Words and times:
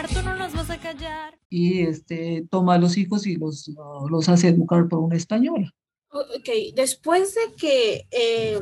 hablar, 0.00 0.08
tú 0.08 0.22
no 0.22 0.36
nos 0.36 0.52
vas 0.54 0.70
a 0.70 0.78
callar. 0.78 1.38
Y 1.48 1.82
este, 1.82 2.46
toma 2.50 2.74
a 2.74 2.78
los 2.78 2.96
hijos 2.96 3.26
y 3.26 3.36
los, 3.36 3.70
los 4.10 4.28
hace 4.28 4.48
educar 4.48 4.88
por 4.88 5.00
una 5.00 5.16
española. 5.16 5.72
Ok, 6.10 6.74
después 6.74 7.34
de 7.34 7.54
que 7.56 8.06
eh, 8.10 8.60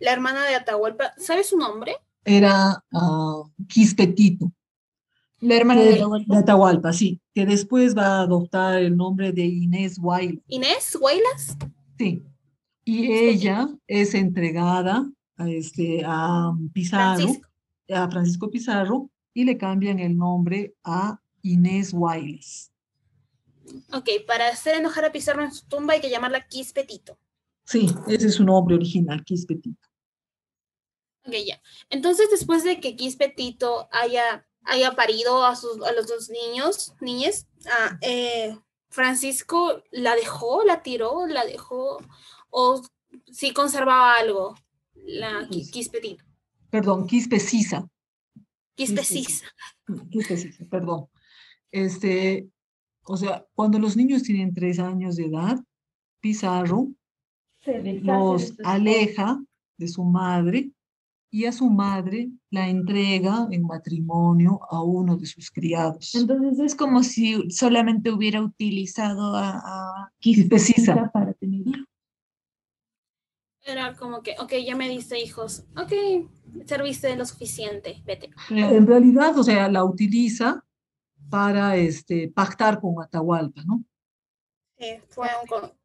la 0.00 0.12
hermana 0.12 0.44
de 0.46 0.54
Atahualpa, 0.54 1.12
¿sabe 1.16 1.44
su 1.44 1.56
nombre? 1.56 1.96
Era 2.24 2.82
uh, 2.92 3.48
Quispetito. 3.68 4.52
La 5.40 5.56
hermana 5.56 5.82
de, 5.82 6.04
de 6.26 6.36
Atahualpa, 6.36 6.92
sí, 6.92 7.20
que 7.34 7.44
después 7.44 7.96
va 7.96 8.18
a 8.18 8.22
adoptar 8.22 8.80
el 8.80 8.96
nombre 8.96 9.32
de 9.32 9.44
Inés 9.44 9.98
Guaylas. 9.98 10.42
¿Inés 10.46 10.96
Guaylas? 10.98 11.56
Sí, 11.98 12.24
y 12.84 13.12
ella 13.12 13.68
es 13.88 14.14
entregada 14.14 15.10
a, 15.36 15.50
este, 15.50 16.02
a 16.06 16.52
Pizarro, 16.72 17.18
Francisco. 17.18 17.48
a 17.92 18.10
Francisco 18.10 18.50
Pizarro, 18.50 19.10
y 19.34 19.44
le 19.44 19.56
cambian 19.56 19.98
el 19.98 20.16
nombre 20.16 20.74
a 20.84 21.20
Inés 21.42 21.92
Guaylas. 21.92 22.72
Ok, 23.92 24.08
para 24.26 24.48
hacer 24.48 24.76
enojar 24.76 25.04
a 25.04 25.12
Pizarro 25.12 25.42
en 25.42 25.52
su 25.52 25.66
tumba 25.66 25.94
hay 25.94 26.00
que 26.00 26.10
llamarla 26.10 26.46
Quispetito. 26.46 27.18
Sí, 27.64 27.88
ese 28.08 28.26
es 28.26 28.34
su 28.34 28.44
nombre 28.44 28.74
original, 28.74 29.24
Quispetito. 29.24 29.88
Ok, 31.24 31.34
ya. 31.46 31.60
Entonces, 31.90 32.28
después 32.30 32.64
de 32.64 32.80
que 32.80 32.96
Quispetito 32.96 33.88
haya, 33.92 34.46
haya 34.64 34.92
parido 34.92 35.44
a, 35.44 35.54
sus, 35.56 35.82
a 35.82 35.92
los 35.92 36.06
dos 36.08 36.28
niños, 36.28 36.94
niñas, 37.00 37.46
ah, 37.66 37.98
eh, 38.00 38.58
Francisco 38.88 39.82
la 39.90 40.14
dejó, 40.16 40.64
la 40.64 40.82
tiró, 40.82 41.26
la 41.26 41.44
dejó, 41.46 41.98
o 42.50 42.82
sí 43.30 43.52
conservaba 43.52 44.16
algo, 44.16 44.56
la 44.94 45.48
Quispetito. 45.48 46.24
Perdón, 46.68 47.06
Quispecisa. 47.06 47.88
Quispecisa. 48.74 49.46
Quispecisa, 50.10 50.64
perdón. 50.70 51.06
Este, 51.70 52.48
o 53.04 53.16
sea, 53.16 53.44
cuando 53.54 53.78
los 53.78 53.96
niños 53.96 54.22
tienen 54.22 54.54
tres 54.54 54.78
años 54.78 55.16
de 55.16 55.26
edad, 55.26 55.58
Pizarro 56.20 56.88
los 58.02 58.54
aleja 58.64 59.42
de 59.76 59.88
su 59.88 60.04
madre 60.04 60.70
y 61.30 61.46
a 61.46 61.52
su 61.52 61.70
madre 61.70 62.30
la 62.50 62.68
entrega 62.68 63.48
en 63.50 63.62
matrimonio 63.62 64.60
a 64.70 64.82
uno 64.82 65.16
de 65.16 65.26
sus 65.26 65.50
criados. 65.50 66.14
Entonces 66.14 66.58
es 66.60 66.74
como 66.74 67.02
si 67.02 67.50
solamente 67.50 68.10
hubiera 68.10 68.42
utilizado 68.42 69.34
a, 69.34 69.56
a 69.56 70.12
Quispecisa. 70.18 70.74
Quispecisa 70.74 71.10
para 71.12 71.32
tener 71.32 71.66
hijos. 71.66 71.86
Era 73.64 73.94
como 73.94 74.22
que, 74.22 74.34
ok, 74.40 74.54
ya 74.66 74.76
me 74.76 74.88
diste 74.88 75.20
hijos, 75.20 75.64
ok, 75.76 75.92
serviste 76.66 77.14
lo 77.16 77.24
suficiente, 77.24 78.02
vete. 78.04 78.30
En 78.50 78.86
realidad, 78.86 79.38
o 79.38 79.42
sea, 79.42 79.68
la 79.68 79.84
utiliza 79.84 80.64
para 81.30 81.76
este, 81.76 82.28
pactar 82.28 82.80
con 82.80 83.02
Atahualpa, 83.02 83.62
¿no? 83.64 83.82
Sí, 84.78 84.98
fue 85.08 85.28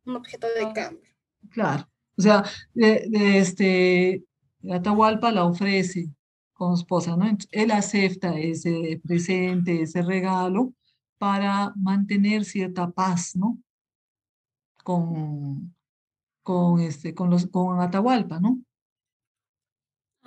un, 0.06 0.16
objeto 0.16 0.48
de 0.48 0.74
cambio. 0.74 1.10
Claro. 1.50 1.88
O 2.18 2.22
sea, 2.22 2.44
de, 2.74 3.06
de 3.10 3.38
este, 3.38 4.24
Atahualpa 4.70 5.32
la 5.32 5.46
ofrece 5.46 6.10
como 6.54 6.74
esposa, 6.74 7.16
¿no? 7.16 7.26
Ent- 7.26 7.48
Él 7.52 7.72
acepta 7.72 8.38
ese 8.38 9.00
presente, 9.06 9.84
ese 9.84 10.02
regalo, 10.02 10.74
para 11.18 11.74
mantener 11.76 12.46
cierta 12.46 12.90
paz, 12.90 13.36
¿no? 13.36 13.58
Con, 14.84 15.76
con, 16.44 16.80
este, 16.82 17.14
con, 17.14 17.30
los, 17.30 17.48
con 17.48 17.80
Atahualpa, 17.80 18.40
¿no? 18.40 18.60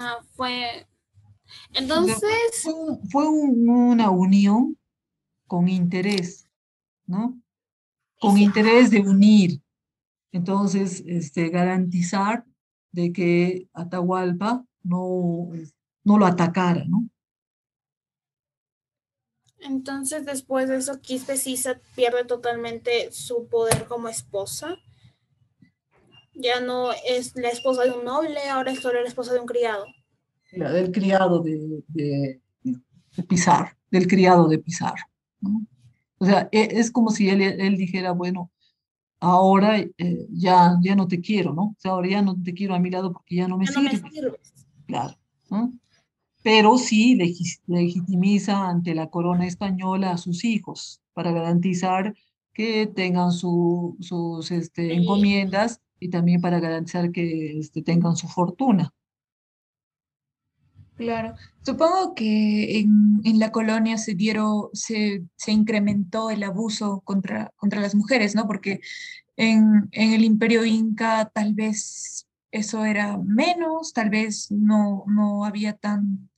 Ah, 0.01 0.21
fue. 0.35 0.87
Entonces, 1.75 2.63
fue, 2.63 2.75
un- 2.75 3.09
fue 3.11 3.29
un- 3.29 3.69
una 3.69 4.11
unión 4.11 4.79
con 5.47 5.69
interés, 5.69 6.49
¿no? 7.07 7.41
Con 8.21 8.37
sí. 8.37 8.45
interés 8.45 8.91
de 8.91 9.01
unir. 9.01 9.63
Entonces, 10.33 11.03
este, 11.07 11.51
garantizar 11.51 12.45
de 12.93 13.13
que 13.13 13.69
Atahualpa 13.75 14.65
no, 14.83 15.51
no 16.05 16.19
lo 16.19 16.27
atacara, 16.27 16.85
¿no? 16.87 17.09
entonces 19.61 20.25
después 20.27 20.69
de 20.69 20.77
eso, 20.77 21.01
Quispecisa 21.01 21.81
pierde 21.95 22.25
totalmente 22.25 23.13
su 23.13 23.47
poder 23.47 23.87
como 23.87 24.09
esposa. 24.09 24.77
Ya 26.35 26.61
no 26.61 26.93
es 27.09 27.35
la 27.37 27.49
esposa 27.49 27.85
de 27.85 27.91
un 27.93 28.05
noble, 28.05 28.41
ahora 28.51 28.73
es 28.73 28.81
solo 28.81 29.01
la 29.03 29.09
esposa 29.09 29.33
de 29.35 29.41
un 29.41 29.47
criado. 29.47 29.85
La 30.53 30.71
del 30.73 30.91
criado 30.91 31.41
de, 31.41 31.83
de, 31.89 32.41
de 32.63 33.23
Pizarro, 33.25 33.71
del 33.91 34.07
criado 34.07 34.49
de 34.49 34.59
Pizarro, 34.59 35.05
¿no? 35.41 35.67
O 36.19 36.27
sea, 36.27 36.49
e- 36.53 36.69
es 36.73 36.91
como 36.91 37.11
si 37.11 37.29
él, 37.29 37.41
él 37.43 37.77
dijera, 37.77 38.13
bueno, 38.13 38.51
ahora 39.21 39.79
eh, 39.79 40.27
ya, 40.31 40.77
ya 40.83 40.95
no 40.95 41.07
te 41.09 41.21
quiero, 41.21 41.53
¿no? 41.55 41.63
O 41.63 41.77
sea, 41.79 41.93
ahora 41.93 42.09
ya 42.09 42.23
no 42.23 42.37
te 42.43 42.53
quiero 42.55 42.75
a 42.75 42.79
mi 42.79 42.91
lado 42.91 43.13
porque 43.13 43.37
ya 43.37 43.49
no 43.49 43.57
me 43.59 43.67
Ya 43.67 43.73
no 43.73 43.83
me 43.83 43.91
sirves. 43.91 44.13
sirves. 44.13 44.55
claro. 44.87 45.17
¿no? 45.51 45.73
Pero 46.43 46.79
sí 46.79 47.17
legis- 47.17 47.61
legitimiza 47.67 48.69
ante 48.69 48.95
la 48.95 49.09
corona 49.11 49.47
española 49.47 50.13
a 50.13 50.19
sus 50.19 50.45
hijos 50.45 51.01
para 51.13 51.33
garantizar 51.33 52.15
que 52.53 52.87
tengan 52.87 53.33
su- 53.33 53.97
sus 54.01 54.51
este, 54.51 54.95
encomiendas 54.95 55.81
y 56.01 56.09
también 56.09 56.41
para 56.41 56.59
garantizar 56.59 57.13
que 57.13 57.59
este, 57.59 57.83
tengan 57.83 58.17
su 58.17 58.27
fortuna. 58.27 58.93
Claro. 60.97 61.35
Supongo 61.65 62.15
que 62.15 62.81
en, 62.81 63.21
en 63.25 63.39
la 63.39 63.53
colonia 63.53 63.97
se 63.97 64.15
dieron, 64.15 64.69
se, 64.75 65.25
se 65.37 65.53
incrementó 65.53 66.31
el 66.31 66.43
abuso 66.43 67.01
contra, 67.03 67.53
contra 67.57 67.81
las 67.81 67.95
mujeres, 67.95 68.35
¿no? 68.35 68.47
Porque 68.47 68.81
en, 69.37 69.89
en 69.93 70.13
el 70.13 70.25
imperio 70.25 70.65
inca 70.67 71.31
tal 71.33 71.55
vez 71.55 72.27
eso 72.51 72.85
era 72.85 73.17
menos, 73.17 73.93
tal 73.95 74.11
vez 74.11 74.51
no, 74.51 75.05
no 75.07 75.45
había 75.45 75.75
tan 75.75 76.29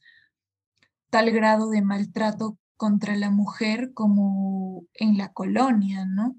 tal 1.11 1.31
grado 1.31 1.71
de 1.71 1.83
maltrato 1.83 2.59
contra 2.77 3.17
la 3.17 3.31
mujer 3.31 3.93
como 3.93 4.85
en 4.95 5.19
la 5.19 5.33
colonia, 5.33 6.07
¿no? 6.07 6.37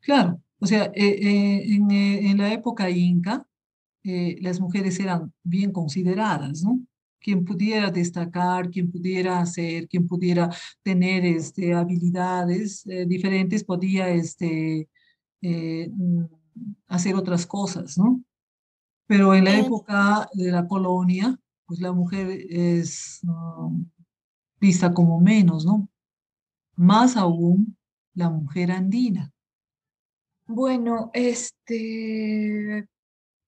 Claro, 0.00 0.40
o 0.66 0.68
sea, 0.68 0.86
eh, 0.86 0.92
eh, 0.96 1.74
en, 1.76 1.88
eh, 1.92 2.28
en 2.28 2.38
la 2.38 2.52
época 2.52 2.90
inca, 2.90 3.46
las 4.02 4.58
mujeres 4.60 4.98
eran 4.98 5.32
bien 5.44 5.70
consideradas, 5.70 6.64
¿no? 6.64 6.80
Quien 7.20 7.44
pudiera 7.44 7.92
destacar, 7.92 8.68
quien 8.68 8.90
pudiera 8.90 9.38
hacer, 9.38 9.86
quien 9.86 10.08
pudiera 10.08 10.50
tener 10.82 11.24
este, 11.24 11.72
habilidades 11.72 12.84
eh, 12.88 13.06
diferentes, 13.06 13.62
podía 13.62 14.08
este, 14.08 14.88
eh, 15.40 15.88
mm, 15.88 16.24
hacer 16.88 17.14
otras 17.14 17.46
cosas, 17.46 17.96
¿no? 17.96 18.20
Pero 19.06 19.36
en 19.36 19.44
la 19.44 19.56
época 19.56 20.28
de 20.32 20.50
la 20.50 20.66
colonia, 20.66 21.38
pues 21.64 21.80
la 21.80 21.92
mujer 21.92 22.28
es 22.50 23.20
um, 23.22 23.88
vista 24.60 24.92
como 24.92 25.20
menos, 25.20 25.64
¿no? 25.64 25.88
Más 26.74 27.16
aún 27.16 27.76
la 28.14 28.30
mujer 28.30 28.72
andina. 28.72 29.32
Bueno, 30.46 31.10
este, 31.12 32.86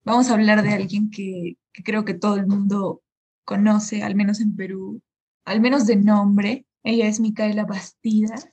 vamos 0.04 0.30
a 0.30 0.34
hablar 0.34 0.62
de 0.62 0.70
alguien 0.70 1.10
que, 1.10 1.56
que 1.72 1.82
creo 1.84 2.04
que 2.04 2.14
todo 2.14 2.36
el 2.36 2.46
mundo 2.46 3.02
conoce, 3.44 4.02
al 4.02 4.16
menos 4.16 4.40
en 4.40 4.56
Perú, 4.56 5.00
al 5.44 5.60
menos 5.60 5.86
de 5.86 5.96
nombre. 5.96 6.66
Ella 6.82 7.06
es 7.06 7.20
Micaela 7.20 7.64
Bastidas. 7.64 8.48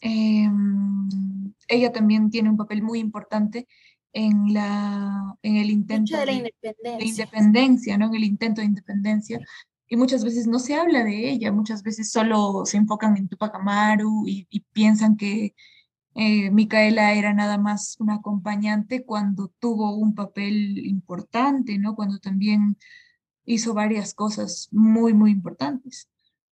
Em, 0.00 1.52
ella 1.68 1.92
también 1.92 2.30
tiene 2.30 2.48
un 2.48 2.56
papel 2.56 2.82
muy 2.82 2.98
importante 2.98 3.68
en, 4.12 4.54
la, 4.54 5.36
en 5.42 5.56
el 5.56 5.70
intento 5.70 6.16
de 6.16 6.26
la 6.26 6.32
independencia. 6.32 6.98
de 6.98 7.04
independencia, 7.04 7.98
¿no? 7.98 8.06
En 8.06 8.14
el 8.14 8.24
intento 8.24 8.60
de 8.62 8.68
independencia. 8.68 9.40
Y 9.86 9.96
muchas 9.96 10.24
veces 10.24 10.46
no 10.46 10.58
se 10.58 10.76
habla 10.76 11.04
de 11.04 11.30
ella, 11.30 11.52
muchas 11.52 11.82
veces 11.82 12.10
solo 12.10 12.64
se 12.64 12.78
enfocan 12.78 13.18
en 13.18 13.28
Tupac 13.28 13.54
Amaru 13.54 14.26
y, 14.26 14.46
y 14.48 14.60
piensan 14.72 15.16
que 15.16 15.54
eh, 16.14 16.50
Micaela 16.50 17.14
era 17.14 17.34
nada 17.34 17.58
más 17.58 17.96
una 17.98 18.16
acompañante 18.16 19.04
cuando 19.04 19.52
tuvo 19.58 19.96
un 19.96 20.14
papel 20.14 20.86
importante, 20.86 21.78
¿no? 21.78 21.96
Cuando 21.96 22.18
también 22.18 22.76
hizo 23.44 23.74
varias 23.74 24.14
cosas 24.14 24.68
muy, 24.70 25.12
muy 25.12 25.30
importantes. 25.32 26.08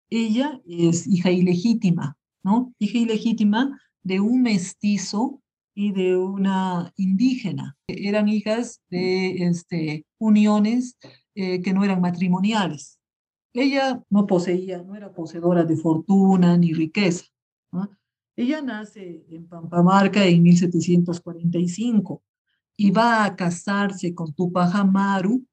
Ella 0.09 0.59
es 0.67 1.07
hija 1.07 1.31
ilegítima, 1.31 2.17
¿no? 2.43 2.73
Hija 2.79 2.97
ilegítima 2.97 3.79
de 4.03 4.19
un 4.19 4.41
mestizo 4.41 5.41
y 5.73 5.91
de 5.93 6.17
una 6.17 6.91
indígena. 6.97 7.77
Eran 7.87 8.27
hijas 8.27 8.81
de 8.89 9.45
este, 9.45 10.05
uniones 10.17 10.97
eh, 11.35 11.61
que 11.61 11.73
no 11.73 11.83
eran 11.83 12.01
matrimoniales. 12.01 12.99
Ella 13.53 14.01
no 14.09 14.27
poseía, 14.27 14.81
no 14.81 14.95
era 14.95 15.13
poseedora 15.13 15.63
de 15.63 15.77
fortuna 15.77 16.57
ni 16.57 16.73
riqueza. 16.73 17.25
Ella 18.35 18.61
nace 18.61 19.25
en 19.29 19.47
Pampamarca 19.47 20.25
en 20.25 20.41
1745 20.43 22.23
y 22.77 22.91
va 22.91 23.25
a 23.25 23.35
casarse 23.35 24.15
con 24.15 24.33
Tupac 24.33 24.73
Amaru 24.73 25.45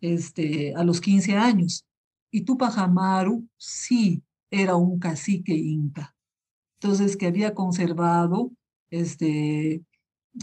este, 0.00 0.74
a 0.74 0.84
los 0.84 1.00
15 1.00 1.36
años. 1.36 1.86
Y 2.30 2.42
Tupac 2.42 2.76
Amaru 2.78 3.48
sí 3.56 4.22
era 4.50 4.76
un 4.76 4.98
cacique 4.98 5.54
inca. 5.54 6.14
Entonces, 6.80 7.16
que 7.16 7.26
había 7.26 7.54
conservado 7.54 8.50
este, 8.90 9.82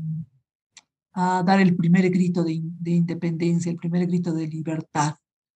a 1.12 1.42
dar 1.42 1.60
el 1.60 1.76
primer 1.76 2.08
grito 2.10 2.44
de, 2.44 2.60
de, 2.62 2.90
independencia, 2.92 3.70
el 3.70 3.76
primer 3.76 4.06
grito 4.06 4.32
de 4.32 4.46
libertad, 4.46 5.16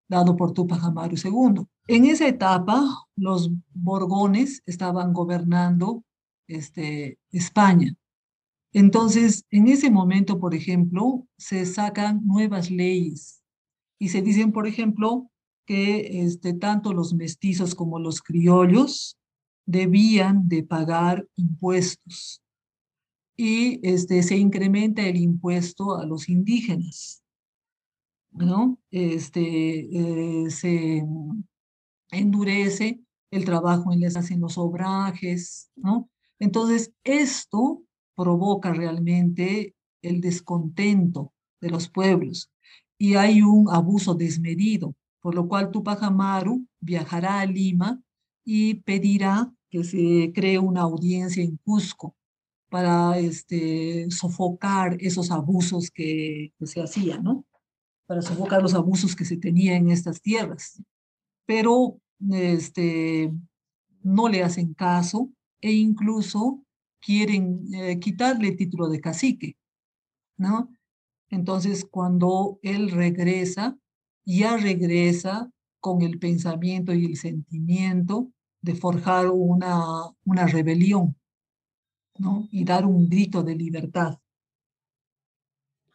dado 0.09 0.35
por 0.35 0.51
Tupac 0.51 0.83
Amaru 0.83 1.15
II. 1.15 1.63
En 1.87 2.05
esa 2.05 2.27
etapa, 2.27 2.83
los 3.15 3.51
Borgones 3.73 4.63
estaban 4.65 5.13
gobernando 5.13 6.03
este, 6.47 7.19
España. 7.31 7.93
Entonces, 8.73 9.45
en 9.51 9.67
ese 9.67 9.91
momento, 9.91 10.39
por 10.39 10.55
ejemplo, 10.55 11.27
se 11.37 11.65
sacan 11.65 12.25
nuevas 12.25 12.71
leyes 12.71 13.40
y 14.01 14.09
se 14.09 14.23
dicen, 14.23 14.51
por 14.51 14.65
ejemplo, 14.65 15.29
que 15.63 16.23
este, 16.23 16.55
tanto 16.55 16.91
los 16.91 17.13
mestizos 17.13 17.75
como 17.75 17.99
los 17.99 18.23
criollos 18.23 19.19
debían 19.67 20.47
de 20.47 20.63
pagar 20.63 21.27
impuestos 21.35 22.41
y 23.37 23.79
este, 23.87 24.23
se 24.23 24.37
incrementa 24.37 25.03
el 25.03 25.17
impuesto 25.17 25.99
a 25.99 26.07
los 26.07 26.29
indígenas, 26.29 27.21
¿no? 28.31 28.79
Este, 28.89 30.45
eh, 30.45 30.49
se 30.49 31.05
endurece 32.09 33.01
el 33.29 33.45
trabajo 33.45 33.93
en, 33.93 34.01
las, 34.01 34.31
en 34.31 34.41
los 34.41 34.57
obrajes, 34.57 35.69
¿no? 35.75 36.09
Entonces, 36.39 36.91
esto 37.03 37.83
provoca 38.15 38.73
realmente 38.73 39.75
el 40.01 40.21
descontento 40.21 41.33
de 41.61 41.69
los 41.69 41.87
pueblos 41.87 42.50
y 43.01 43.15
hay 43.15 43.41
un 43.41 43.67
abuso 43.67 44.13
desmedido, 44.13 44.93
por 45.21 45.33
lo 45.33 45.47
cual 45.47 45.71
Tupac 45.71 46.03
Amaru 46.03 46.67
viajará 46.79 47.39
a 47.39 47.47
Lima 47.47 47.99
y 48.45 48.75
pedirá 48.75 49.51
que 49.71 49.83
se 49.83 50.31
cree 50.35 50.59
una 50.59 50.81
audiencia 50.81 51.43
en 51.43 51.57
Cusco 51.57 52.15
para 52.69 53.17
este, 53.17 54.05
sofocar 54.11 54.97
esos 54.99 55.31
abusos 55.31 55.89
que, 55.89 56.53
se 56.61 56.79
hacían, 56.79 57.23
¿no? 57.23 57.43
Para 58.05 58.21
sofocar 58.21 58.61
los 58.61 58.75
abusos 58.75 59.15
que 59.15 59.25
se 59.25 59.37
tenían 59.37 59.77
en 59.77 59.89
estas 59.89 60.21
tierras. 60.21 60.79
Pero 61.47 61.99
este, 62.29 63.33
no 64.03 64.29
le 64.29 64.43
hacen 64.43 64.75
caso 64.75 65.31
e 65.59 65.71
incluso 65.71 66.63
quieren 66.99 67.65
eh, 67.73 67.99
quitarle 67.99 68.49
el 68.49 68.57
título 68.57 68.89
de 68.89 69.01
cacique, 69.01 69.57
¿no? 70.37 70.69
Entonces, 71.31 71.85
cuando 71.89 72.59
él 72.61 72.91
regresa, 72.91 73.77
ya 74.25 74.57
regresa 74.57 75.49
con 75.79 76.01
el 76.01 76.19
pensamiento 76.19 76.93
y 76.93 77.05
el 77.05 77.17
sentimiento 77.17 78.31
de 78.61 78.75
forjar 78.75 79.29
una, 79.29 80.03
una 80.25 80.45
rebelión, 80.45 81.17
¿no? 82.19 82.47
Y 82.51 82.63
dar 82.65 82.85
un 82.85 83.09
grito 83.09 83.41
de 83.41 83.55
libertad. 83.55 84.19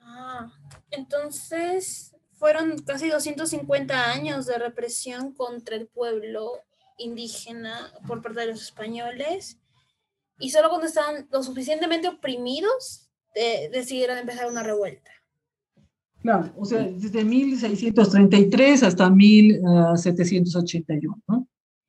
Ah, 0.01 0.51
entonces 0.91 2.17
fueron 2.33 2.79
casi 2.79 3.09
250 3.09 4.11
años 4.11 4.47
de 4.47 4.59
represión 4.59 5.33
contra 5.33 5.77
el 5.77 5.87
pueblo 5.87 6.53
indígena 6.99 7.93
por 8.07 8.23
parte 8.23 8.41
de 8.41 8.47
los 8.47 8.63
españoles 8.63 9.61
y 10.39 10.51
solo 10.51 10.71
cuando 10.71 10.87
estaban 10.87 11.29
lo 11.31 11.43
suficientemente 11.43 12.09
oprimidos 12.09 13.11
decidieron 13.71 14.17
empezar 14.19 14.47
una 14.47 14.63
revuelta. 14.63 15.11
Claro, 16.27 16.53
o 16.57 16.65
sea, 16.65 16.83
desde 16.83 17.25
1633 17.25 18.83
hasta 18.83 19.09
1781, 19.09 21.23
¿no? 21.29 21.47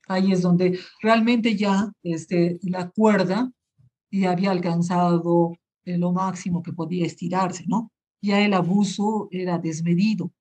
Ahí 0.07 0.31
es 0.31 0.43
donde 0.43 0.77
realmente 1.01 1.55
ya 1.55 1.91
este, 2.03 2.59
la 2.61 2.87
cuerda 2.91 3.51
ya 4.11 4.29
había 4.29 4.51
alcanzado 4.51 5.53
eh, 5.85 5.97
lo 5.97 6.11
máximo 6.11 6.61
que 6.61 6.71
podía 6.71 7.07
estirarse, 7.07 7.65
¿no? 7.67 7.91
Ya 8.21 8.45
el 8.45 8.53
abuso 8.53 9.27
era 9.31 9.57
desmedido. 9.57 10.31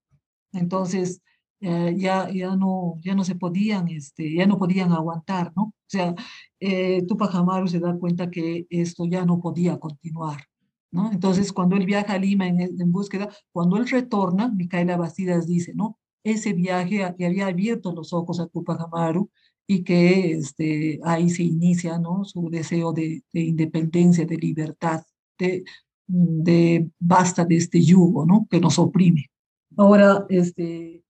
Entonces, 0.53 1.23
eh, 1.61 1.95
ya, 1.97 2.31
ya, 2.31 2.55
no, 2.55 2.97
ya 3.01 3.15
no 3.15 3.25
se 3.25 3.37
podían, 3.37 3.89
este, 3.89 4.35
ya 4.35 4.47
no 4.47 4.59
podían 4.59 4.93
aguantar, 4.93 5.55
¿no? 5.57 5.63
O 5.63 5.73
sea, 5.87 6.15
eh, 6.61 7.03
Tupac 7.09 7.35
Amaru 7.35 7.67
se 7.67 7.81
da 7.81 7.97
cuenta 7.97 8.31
que 8.31 8.67
esto 8.69 9.07
ya 9.07 9.25
no 9.25 9.41
podía 9.41 9.79
continuar, 9.79 10.45
Entonces, 10.93 11.53
cuando 11.53 11.77
él 11.77 11.85
viaja 11.85 12.15
a 12.15 12.19
Lima 12.19 12.47
en, 12.49 12.61
en 12.61 12.93
búsqueda, 12.93 13.29
cuando 13.53 13.77
él 13.77 13.89
retorna, 13.89 14.49
Micaela 14.49 14.97
Bastidas 14.97 15.47
dice, 15.47 15.75
¿no? 15.75 15.99
Ese 16.25 16.53
viaje 16.53 17.15
que 17.19 17.27
había 17.27 17.47
abierto 17.47 17.93
los 17.93 18.13
ojos 18.13 18.41
a 18.41 18.47
Tupac 18.47 18.81
Amaru 18.81 19.31
y 19.67 19.83
que 19.83 20.33
este, 20.33 21.01
ahí 21.03 21.29
se 21.29 21.43
inicia 21.43 21.99
¿no? 21.99 22.25
su 22.25 22.49
deseo 22.51 22.93
de, 22.93 23.23
independencia, 23.33 24.25
de 24.25 24.37
libertad, 24.37 25.03
de, 25.39 25.65
de 26.07 26.89
basta 26.99 27.45
de 27.45 27.57
este 27.57 27.83
yugo 27.83 28.25
¿no? 28.25 28.47
que 28.51 28.61
nos 28.61 28.79
oprime. 28.79 29.31
Ahora, 29.77 30.25
este, 30.29 31.03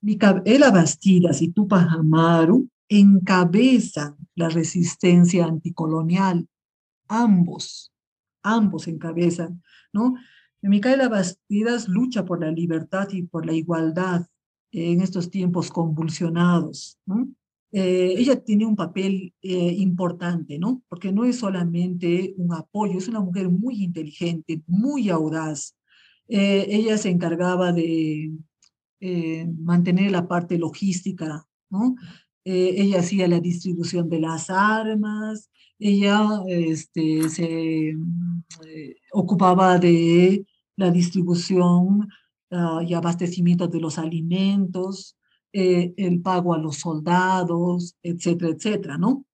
Micaela 0.00 0.70
Bastidas 0.70 1.42
y 1.42 1.48
Tupac 1.48 1.88
Amaru 1.90 2.68
encabezan 2.88 4.16
la 4.34 4.48
resistencia 4.48 5.44
anticolonial, 5.44 6.48
ambos, 7.08 7.92
ambos 8.54 8.88
encabezan, 8.88 9.62
¿no? 9.92 10.14
Micaela 10.62 11.08
Bastidas 11.08 11.88
lucha 11.88 12.24
por 12.24 12.40
la 12.40 12.50
libertad 12.50 13.08
y 13.12 13.22
por 13.22 13.46
la 13.46 13.52
igualdad 13.52 14.26
en 14.72 15.00
estos 15.00 15.30
tiempos 15.30 15.70
convulsionados. 15.70 16.98
Eh, 17.70 18.14
ella 18.16 18.42
tiene 18.42 18.66
un 18.66 18.76
papel 18.76 19.34
eh, 19.42 19.74
importante, 19.78 20.58
¿no? 20.58 20.82
Porque 20.88 21.12
no 21.12 21.24
es 21.24 21.38
solamente 21.38 22.34
un 22.36 22.54
apoyo, 22.54 22.98
es 22.98 23.08
una 23.08 23.20
mujer 23.20 23.50
muy 23.50 23.82
inteligente, 23.84 24.62
muy 24.66 25.10
audaz. 25.10 25.76
Eh, 26.28 26.66
ella 26.70 26.98
se 26.98 27.10
encargaba 27.10 27.72
de 27.72 28.32
mantener 29.60 30.10
la 30.10 30.26
parte 30.26 30.58
logística, 30.58 31.46
¿no? 31.70 31.94
ella 32.44 33.00
hacía 33.00 33.28
la 33.28 33.38
distribución 33.38 34.08
de 34.08 34.20
las 34.20 34.48
armas, 34.50 35.50
ella 35.78 36.42
este, 36.46 37.28
se 37.28 37.94
ocupaba 39.12 39.78
de 39.78 40.44
la 40.76 40.90
distribución 40.90 42.08
ah, 42.50 42.82
y 42.86 42.94
abastecimiento 42.94 43.68
de 43.68 43.80
los 43.80 43.98
alimentos, 43.98 45.16
eh, 45.52 45.94
el 45.96 46.20
pago 46.20 46.52
a 46.52 46.58
los 46.58 46.76
soldados, 46.76 47.96
etcétera, 48.02 48.52
etcétera, 48.52 48.98
¿no? 48.98 49.24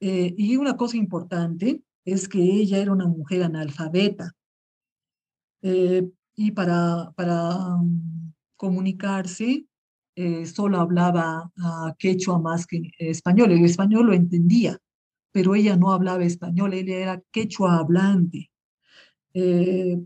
Eh, 0.00 0.34
y 0.36 0.56
una 0.56 0.76
cosa 0.76 0.96
importante 0.96 1.82
es 2.04 2.28
que 2.28 2.40
ella 2.40 2.78
era 2.78 2.92
una 2.92 3.06
mujer 3.06 3.42
analfabeta 3.42 4.32
eh, 5.62 6.10
y 6.34 6.50
para, 6.52 7.12
para 7.14 7.76
um, 7.76 8.32
comunicarse 8.56 9.66
solo 10.44 10.78
hablaba 10.78 11.50
quechua 11.96 12.38
más 12.38 12.66
que 12.66 12.90
español. 12.98 13.52
El 13.52 13.64
español 13.64 14.08
lo 14.08 14.12
entendía, 14.12 14.78
pero 15.32 15.54
ella 15.54 15.76
no 15.76 15.92
hablaba 15.92 16.24
español, 16.24 16.74
ella 16.74 16.96
era 16.96 17.22
quechua 17.32 17.78
hablante. 17.78 18.50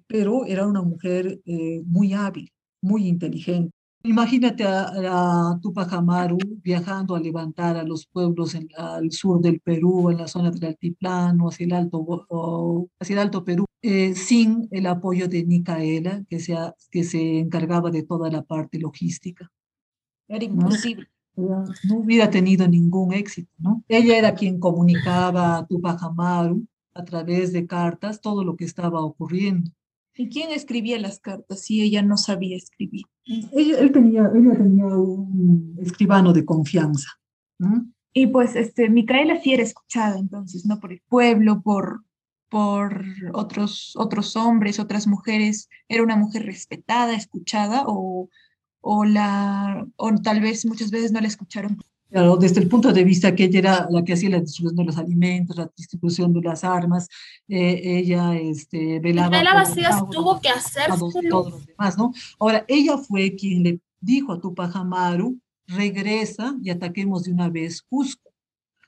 pero 0.06 0.44
era 0.46 0.66
una 0.66 0.82
mujer 0.82 1.40
muy 1.86 2.12
hábil, 2.12 2.52
muy 2.82 3.08
inteligente. 3.08 3.72
Imagínate 4.06 4.64
a, 4.64 5.58
Tupac 5.62 5.90
Amaru 5.94 6.36
viajando 6.62 7.16
a 7.16 7.20
levantar 7.20 7.78
a 7.78 7.84
los 7.84 8.06
pueblos 8.06 8.54
en, 8.54 8.68
al 8.76 9.10
sur 9.10 9.40
del 9.40 9.60
Perú, 9.60 10.10
en 10.10 10.18
la 10.18 10.28
zona 10.28 10.50
del 10.50 10.66
altiplano, 10.66 11.48
hacia 11.48 11.64
el 11.64 11.72
Alto, 11.72 12.88
hacia 13.00 13.14
el 13.14 13.18
alto 13.18 13.42
Perú, 13.44 13.64
eh, 13.80 14.14
sin 14.14 14.68
el 14.70 14.86
apoyo 14.88 15.26
de 15.26 15.46
Micaela, 15.46 16.22
que, 16.28 16.38
sea, 16.38 16.74
que 16.90 17.02
se 17.02 17.38
encargaba 17.38 17.90
de 17.90 18.02
toda 18.02 18.30
la 18.30 18.42
parte 18.42 18.78
logística. 18.78 19.50
Era 20.28 20.44
imposible. 20.44 21.08
¿No? 21.36 21.64
hubiera 21.96 22.30
tenido 22.30 22.66
ningún 22.68 23.12
éxito, 23.12 23.52
¿no? 23.58 23.82
Ella 23.88 24.16
era 24.16 24.34
quien 24.34 24.58
comunicaba 24.60 25.58
a 25.58 25.66
Tupac 25.66 26.02
Amaru 26.02 26.66
a 26.94 27.04
través 27.04 27.52
de 27.52 27.66
cartas 27.66 28.20
todo 28.20 28.44
lo 28.44 28.56
que 28.56 28.64
estaba 28.64 29.00
ocurriendo. 29.04 29.70
¿Y 30.16 30.28
quién 30.28 30.52
escribía 30.52 30.98
las 31.00 31.18
cartas 31.18 31.62
si 31.62 31.82
ella 31.82 32.02
no 32.02 32.16
sabía 32.16 32.56
escribir? 32.56 33.06
Ella, 33.26 33.80
él 33.80 33.90
tenía, 33.90 34.30
ella 34.32 34.56
tenía 34.56 34.86
un 34.86 35.76
escribano 35.80 36.32
de 36.32 36.44
confianza. 36.44 37.08
Y 38.12 38.28
pues 38.28 38.54
este, 38.54 38.88
Micaela 38.88 39.40
sí 39.40 39.54
era 39.54 39.64
escuchada 39.64 40.18
entonces, 40.18 40.64
¿no? 40.66 40.78
Por 40.78 40.92
el 40.92 41.02
pueblo, 41.08 41.62
por, 41.62 42.04
por 42.48 43.04
otros, 43.32 43.94
otros 43.96 44.36
hombres, 44.36 44.78
otras 44.78 45.08
mujeres. 45.08 45.68
¿Era 45.88 46.04
una 46.04 46.16
mujer 46.16 46.46
respetada, 46.46 47.16
escuchada 47.16 47.82
o, 47.86 48.28
o, 48.86 49.04
la, 49.04 49.86
o 49.96 50.14
tal 50.16 50.40
vez 50.40 50.66
muchas 50.66 50.90
veces 50.90 51.10
no 51.10 51.20
la 51.20 51.28
escucharon? 51.28 51.78
Claro, 52.10 52.36
desde 52.36 52.60
el 52.60 52.68
punto 52.68 52.92
de 52.92 53.02
vista 53.02 53.34
que 53.34 53.44
ella 53.44 53.58
era 53.58 53.88
la 53.90 54.04
que 54.04 54.12
hacía 54.12 54.30
la 54.30 54.40
distribución 54.40 54.76
de 54.76 54.84
los 54.84 54.98
alimentos, 54.98 55.56
la 55.56 55.70
distribución 55.76 56.32
de 56.32 56.42
las 56.42 56.62
armas, 56.62 57.08
eh, 57.48 57.80
ella 57.82 58.36
este, 58.36 59.00
velaba. 59.00 59.30
Micaela 59.30 59.54
Bastidas 59.54 60.08
tuvo 60.10 60.38
que 60.38 60.50
hacer 60.50 60.86
todos, 60.88 61.14
todos 61.14 61.50
los 61.50 61.66
demás, 61.66 61.96
¿no? 61.96 62.12
Ahora, 62.38 62.64
ella 62.68 62.98
fue 62.98 63.34
quien 63.34 63.62
le 63.62 63.80
dijo 64.00 64.32
a 64.32 64.40
Tupac 64.40 64.76
Amaru, 64.76 65.38
regresa 65.66 66.54
y 66.62 66.70
ataquemos 66.70 67.24
de 67.24 67.32
una 67.32 67.48
vez 67.48 67.82
Cusco. 67.82 68.30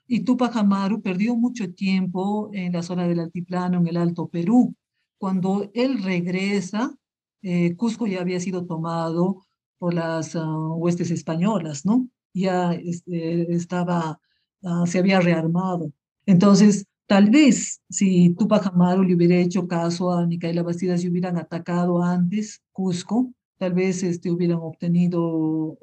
Y 0.06 0.20
Tupac 0.20 0.54
Amaru 0.54 1.00
perdió 1.00 1.34
mucho 1.34 1.72
tiempo 1.72 2.50
en 2.52 2.72
la 2.74 2.82
zona 2.82 3.08
del 3.08 3.20
altiplano, 3.20 3.78
en 3.78 3.88
el 3.88 3.96
Alto 3.96 4.28
Perú. 4.28 4.74
Cuando 5.18 5.70
él 5.74 6.02
regresa, 6.02 6.94
eh, 7.42 7.74
Cusco 7.76 8.06
ya 8.06 8.20
había 8.20 8.38
sido 8.38 8.66
tomado 8.66 9.45
por 9.78 9.94
las 9.94 10.36
ah, 10.36 10.68
huestes 10.76 11.10
españolas, 11.10 11.84
¿no? 11.84 12.08
ya 12.36 12.72
este, 12.74 13.52
estaba, 13.54 14.20
ah, 14.62 14.84
se 14.86 14.98
había 14.98 15.20
rearmado. 15.20 15.92
Entonces, 16.26 16.86
tal 17.06 17.30
vez 17.30 17.80
si 17.88 18.34
Tupac 18.34 18.66
Amaru 18.66 19.04
le 19.04 19.14
hubiera 19.14 19.36
hecho 19.36 19.66
caso 19.66 20.10
a 20.12 20.26
Micaela 20.26 20.62
Bastidas 20.62 21.02
y 21.02 21.08
hubieran 21.08 21.38
atacado 21.38 22.02
antes 22.02 22.62
Cusco, 22.72 23.32
tal 23.58 23.72
vez 23.72 24.02
este, 24.02 24.30
hubieran 24.30 24.58
obtenido 24.58 25.78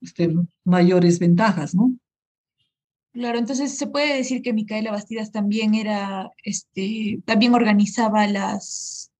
este, 0.00 0.34
mayores 0.64 1.18
ventajas, 1.18 1.74
¿no? 1.74 1.96
Claro, 3.12 3.38
entonces 3.38 3.78
se 3.78 3.86
puede 3.86 4.14
decir 4.14 4.42
que 4.42 4.52
Micaela 4.52 4.90
Bastidas 4.90 5.32
también 5.32 5.74
era, 5.74 6.30
este, 6.44 7.22
también 7.24 7.54
organizaba 7.54 8.26
las, 8.26 9.10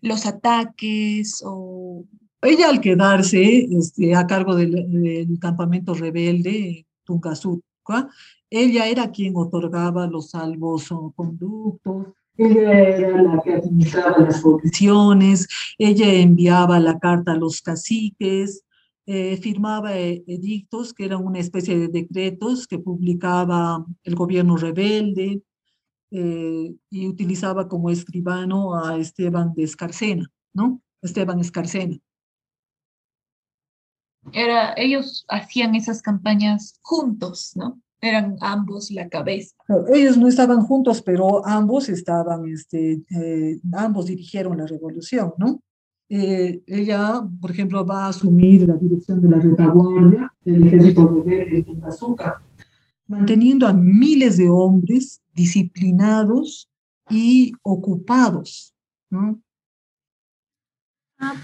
los 0.00 0.24
ataques 0.24 1.42
o 1.44 2.06
ella 2.42 2.68
al 2.68 2.80
quedarse 2.80 3.68
este, 3.70 4.14
a 4.14 4.26
cargo 4.26 4.54
del, 4.54 5.38
campamento 5.40 5.94
rebelde, 5.94 6.86
Tungazuca, 7.04 8.08
ella 8.50 8.86
era 8.86 9.10
quien 9.10 9.36
otorgaba 9.36 10.06
los 10.06 10.30
salvos 10.30 10.88
conductos, 11.14 12.08
ella 12.36 12.72
era 12.72 13.22
la 13.22 13.42
que 13.42 13.54
administraba 13.54 14.18
las 14.18 14.40
provisiones, 14.40 15.48
ella 15.76 16.12
enviaba 16.14 16.78
la 16.78 16.98
carta 16.98 17.32
a 17.32 17.36
los 17.36 17.60
caciques, 17.60 18.64
eh, 19.06 19.38
firmaba 19.38 19.98
e, 19.98 20.22
edictos 20.26 20.92
que 20.92 21.06
eran 21.06 21.24
una 21.24 21.40
especie 21.40 21.76
de 21.78 21.88
decretos 21.88 22.66
que 22.66 22.78
publicaba 22.78 23.84
el 24.04 24.14
gobierno 24.14 24.56
rebelde 24.56 25.42
eh, 26.10 26.74
y 26.90 27.08
utilizaba 27.08 27.68
como 27.68 27.90
escribano 27.90 28.74
a 28.74 28.98
Esteban 28.98 29.54
de 29.54 29.64
Escarcena, 29.64 30.30
¿no? 30.52 30.80
Esteban 31.02 31.40
Escarcena. 31.40 31.98
Era, 34.32 34.74
ellos 34.76 35.24
hacían 35.28 35.74
esas 35.74 36.02
campañas 36.02 36.78
juntos, 36.82 37.52
¿no? 37.54 37.80
Eran 38.00 38.36
ambos 38.40 38.90
la 38.90 39.08
cabeza. 39.08 39.54
ellos 39.92 40.16
no 40.16 40.28
estaban 40.28 40.62
juntos, 40.62 41.02
pero 41.02 41.44
ambos 41.46 41.88
estaban, 41.88 42.46
este, 42.46 43.02
eh, 43.10 43.60
ambos 43.72 44.06
dirigieron 44.06 44.56
la 44.58 44.66
revolución, 44.66 45.34
¿no? 45.36 45.60
Eh, 46.08 46.62
ella, 46.66 47.22
por 47.40 47.50
ejemplo, 47.50 47.84
va 47.84 48.06
a 48.06 48.08
asumir 48.08 48.66
la 48.66 48.76
dirección 48.76 49.20
de 49.20 49.28
la 49.28 49.38
retaguardia 49.38 50.32
del 50.42 50.66
ejército 50.66 51.22
de 51.26 51.66
Azúcar, 51.82 52.36
manteniendo 53.06 53.66
a 53.66 53.72
miles 53.72 54.38
de 54.38 54.48
hombres 54.48 55.20
disciplinados 55.34 56.68
y 57.10 57.52
ocupados, 57.62 58.74
¿no? 59.10 59.40
Ah, 61.18 61.34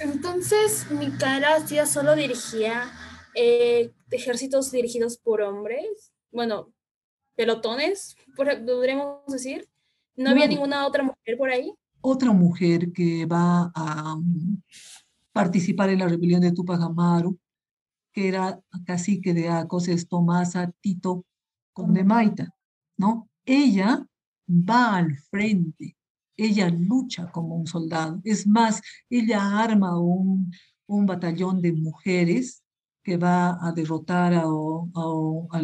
entonces, 0.00 0.90
Micaela 0.90 1.64
ya 1.66 1.86
solo 1.86 2.16
dirigía 2.16 2.90
eh, 3.34 3.92
ejércitos 4.10 4.72
dirigidos 4.72 5.18
por 5.18 5.42
hombres, 5.42 6.12
bueno, 6.32 6.72
pelotones, 7.36 8.16
podríamos 8.36 9.26
decir. 9.28 9.68
¿No, 10.16 10.30
había 10.30 10.46
ninguna 10.46 10.86
otra 10.86 11.02
mujer 11.02 11.38
por 11.38 11.50
ahí? 11.50 11.72
Otra 12.00 12.32
mujer 12.32 12.92
que 12.92 13.24
va 13.24 13.70
a 13.74 14.14
um, 14.14 14.60
participar 15.32 15.90
en 15.90 16.00
la 16.00 16.08
rebelión 16.08 16.40
de 16.40 16.52
Tupac 16.52 16.80
Amaru, 16.80 17.38
que 18.12 18.28
era 18.28 18.60
cacique 18.84 19.32
de 19.32 19.48
Acos, 19.48 19.88
es 19.88 20.08
Tomasa 20.08 20.70
Tito 20.80 21.24
Condemaita, 21.72 22.54
¿no? 22.96 23.30
Ella 23.44 24.06
va 24.48 24.96
al 24.96 25.16
frente 25.30 25.96
ella 26.40 26.70
lucha 26.70 27.30
como 27.30 27.54
un 27.54 27.66
soldado. 27.66 28.20
Es 28.24 28.46
más, 28.46 28.80
ella 29.08 29.58
arma 29.60 29.98
un, 29.98 30.50
un 30.86 31.06
batallón 31.06 31.60
de 31.60 31.72
mujeres 31.72 32.62
que 33.02 33.16
va 33.16 33.58
a 33.60 33.72
derrotar 33.72 34.34
a, 34.34 34.44
a, 34.44 35.62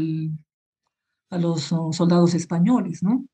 los 1.38 1.62
soldados 1.62 2.34
españoles, 2.34 3.02
¿no? 3.02 3.26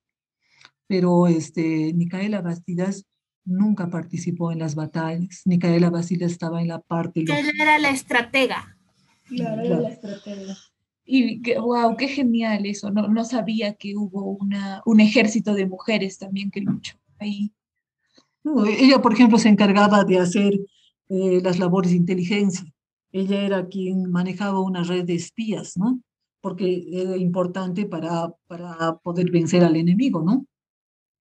Pero 0.87 1.27
este, 1.27 1.93
Micaela 1.95 2.43
Bastidas 2.43 3.07
nunca 3.45 3.91
participó 3.91 4.53
en 4.53 4.61
las 4.61 4.75
batallas. 4.75 5.43
Micaela 5.45 5.91
Bastidas 5.91 6.33
estaba 6.33 6.61
en 6.61 6.69
la 6.69 6.81
parte... 6.81 7.21
Ella 7.21 7.41
era 7.61 7.79
la 7.79 7.91
estratega. 7.91 8.77
Claro, 9.27 9.63
era 9.63 9.81
la 9.81 9.89
estratega. 9.89 10.57
Y 11.05 11.43
wow, 11.59 11.97
qué 11.97 12.09
genial 12.09 12.67
eso. 12.67 12.91
No, 12.91 13.09
no 13.09 13.25
sabía 13.25 13.75
que 13.75 13.97
hubo 13.97 14.37
una, 14.37 14.83
un 14.85 15.01
ejército 15.01 15.55
de 15.55 15.67
mujeres 15.67 16.19
también 16.19 16.51
que 16.51 16.61
luchó 16.61 17.02
ella, 17.25 19.01
por 19.01 19.13
ejemplo, 19.13 19.39
se 19.39 19.49
encargaba 19.49 20.05
de 20.05 20.19
hacer 20.19 20.55
eh, 21.09 21.41
las 21.43 21.59
labores 21.59 21.93
de 21.93 21.99
inteligencia. 21.99 22.65
Ella 23.13 23.43
era 23.43 23.67
quien 23.67 24.11
manejaba 24.11 24.61
una 24.61 24.83
red 24.83 25.05
de 25.05 25.15
espías, 25.15 25.77
¿no? 25.77 26.01
Porque 26.41 26.85
era 26.91 27.17
importante 27.17 27.87
para, 27.87 28.33
para 28.47 28.97
poder 28.97 29.31
vencer 29.31 29.63
al 29.63 29.77
enemigo, 29.77 30.23
¿no? 30.23 30.47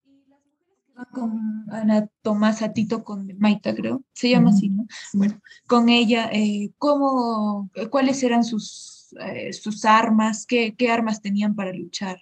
Y 0.05 0.24
las 0.29 0.39
mujeres 0.46 0.79
que 0.86 0.93
van 0.96 1.08
con 1.12 1.74
Ana 1.74 2.08
Tomasa 2.22 2.74
Tito 2.74 3.03
con 3.03 3.27
Maita, 3.38 3.75
creo, 3.75 4.03
se 4.13 4.29
llama 4.29 4.51
así, 4.51 4.70
¿no? 4.70 4.88
Bueno, 5.13 5.39
con 5.67 5.89
ella, 5.89 6.29
eh, 6.31 6.72
¿cómo, 6.77 7.70
¿cuáles 7.89 8.24
eran 8.24 8.43
sus, 8.43 9.13
eh, 9.20 9.51
sus 9.53 9.86
armas? 9.86 10.46
¿Qué, 10.46 10.74
¿Qué 10.75 10.89
armas 10.89 11.22
tenían 11.22 11.53
para 11.53 11.74
luchar? 11.74 12.17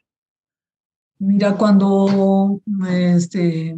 Mira, 1.22 1.58
cuando 1.58 2.62
este, 2.88 3.76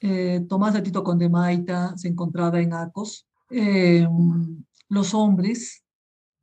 eh, 0.00 0.40
Tomás 0.48 0.72
de 0.72 0.80
Tito 0.80 1.04
Condemaita 1.04 1.96
se 1.98 2.08
encontraba 2.08 2.60
en 2.60 2.72
Acos, 2.72 3.26
eh, 3.50 4.06
los 4.88 5.12
hombres 5.12 5.84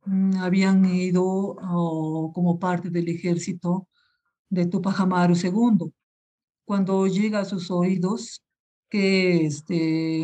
mm, 0.04 0.36
habían 0.36 0.84
ido 0.84 1.56
como 2.32 2.58
parte 2.60 2.90
del 2.90 3.08
ejército 3.08 3.88
de 4.48 4.66
Tupac 4.66 5.00
Amaru 5.00 5.34
II. 5.34 5.92
Cuando 6.64 7.08
llega 7.08 7.40
a 7.40 7.44
sus 7.44 7.68
oídos 7.70 8.44
que 8.88 9.46
este, 9.46 10.22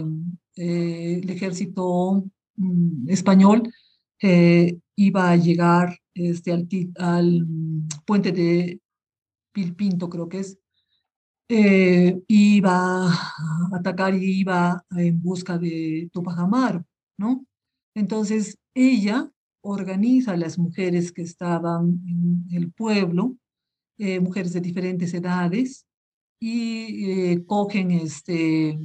eh, 0.57 1.21
el 1.23 1.31
ejército 1.31 2.25
mm, 2.57 3.09
español 3.11 3.63
iba 4.95 5.31
a 5.31 5.37
llegar 5.37 5.99
este, 6.15 6.53
al, 6.53 6.69
al 6.97 7.47
puente 8.07 8.31
de 8.31 8.82
Pilpinto, 9.53 10.09
creo 10.09 10.29
que 10.29 10.41
es, 10.41 10.59
eh, 11.49 12.21
iba 12.29 13.09
a 13.13 13.71
atacar 13.75 14.15
y 14.15 14.41
iba 14.41 14.85
en 14.91 15.23
busca 15.23 15.59
de 15.59 16.09
Tupac 16.13 16.39
Amaru, 16.39 16.83
¿no? 17.19 17.45
Entonces 17.95 18.59
ella 18.75 19.31
organiza 19.63 20.33
a 20.33 20.37
las 20.37 20.59
mujeres 20.59 21.13
que 21.13 21.23
estaban 21.23 22.01
en 22.07 22.47
el 22.51 22.73
pueblo, 22.73 23.37
eh, 23.99 24.19
mujeres 24.21 24.53
de 24.55 24.61
diferentes 24.61 25.13
edades, 25.15 25.87
y 26.41 27.33
eh, 27.33 27.45
cogen 27.47 27.93
este, 27.93 28.77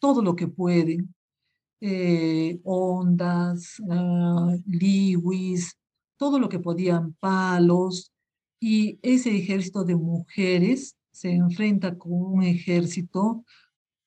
todo 0.00 0.22
lo 0.22 0.34
que 0.34 0.48
pueden 0.48 1.14
ondas, 2.64 3.78
uh, 3.80 4.60
liwis, 4.66 5.76
todo 6.16 6.38
lo 6.38 6.48
que 6.48 6.58
podían, 6.58 7.14
palos, 7.20 8.12
y 8.60 8.98
ese 9.02 9.36
ejército 9.36 9.84
de 9.84 9.96
mujeres 9.96 10.96
se 11.10 11.32
enfrenta 11.32 11.96
con 11.96 12.12
un 12.12 12.42
ejército 12.42 13.44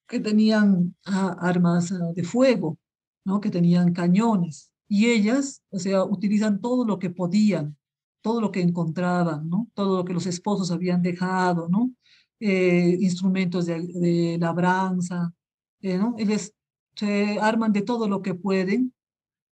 que 0.08 0.20
tenían 0.20 0.96
ah, 1.06 1.38
armas 1.40 1.92
ah, 1.92 2.12
de 2.16 2.24
fuego, 2.24 2.78
¿no? 3.26 3.40
que 3.40 3.50
tenían 3.50 3.94
cañones, 3.94 4.72
y 4.88 5.08
ellas, 5.08 5.62
o 5.70 5.78
sea, 5.78 6.04
utilizan 6.04 6.62
todo 6.62 6.84
lo 6.84 6.98
que 6.98 7.12
podían, 7.12 7.78
todo 8.22 8.42
lo 8.42 8.52
que 8.52 8.62
encontraban, 8.62 9.48
¿no? 9.48 9.68
todo 9.76 9.98
lo 9.98 10.06
que 10.06 10.14
los 10.14 10.26
esposos 10.26 10.72
habían 10.72 11.02
dejado, 11.02 11.70
¿no? 11.70 11.92
Eh, 12.40 12.98
instrumentos 13.02 13.66
de, 13.66 14.38
labranza, 14.40 15.34
eh, 15.82 15.98
¿no? 15.98 16.16
Ellos 16.18 16.54
se 16.96 17.38
arman 17.40 17.74
de 17.74 17.82
todo 17.82 18.08
lo 18.08 18.22
que 18.22 18.34
pueden. 18.34 18.94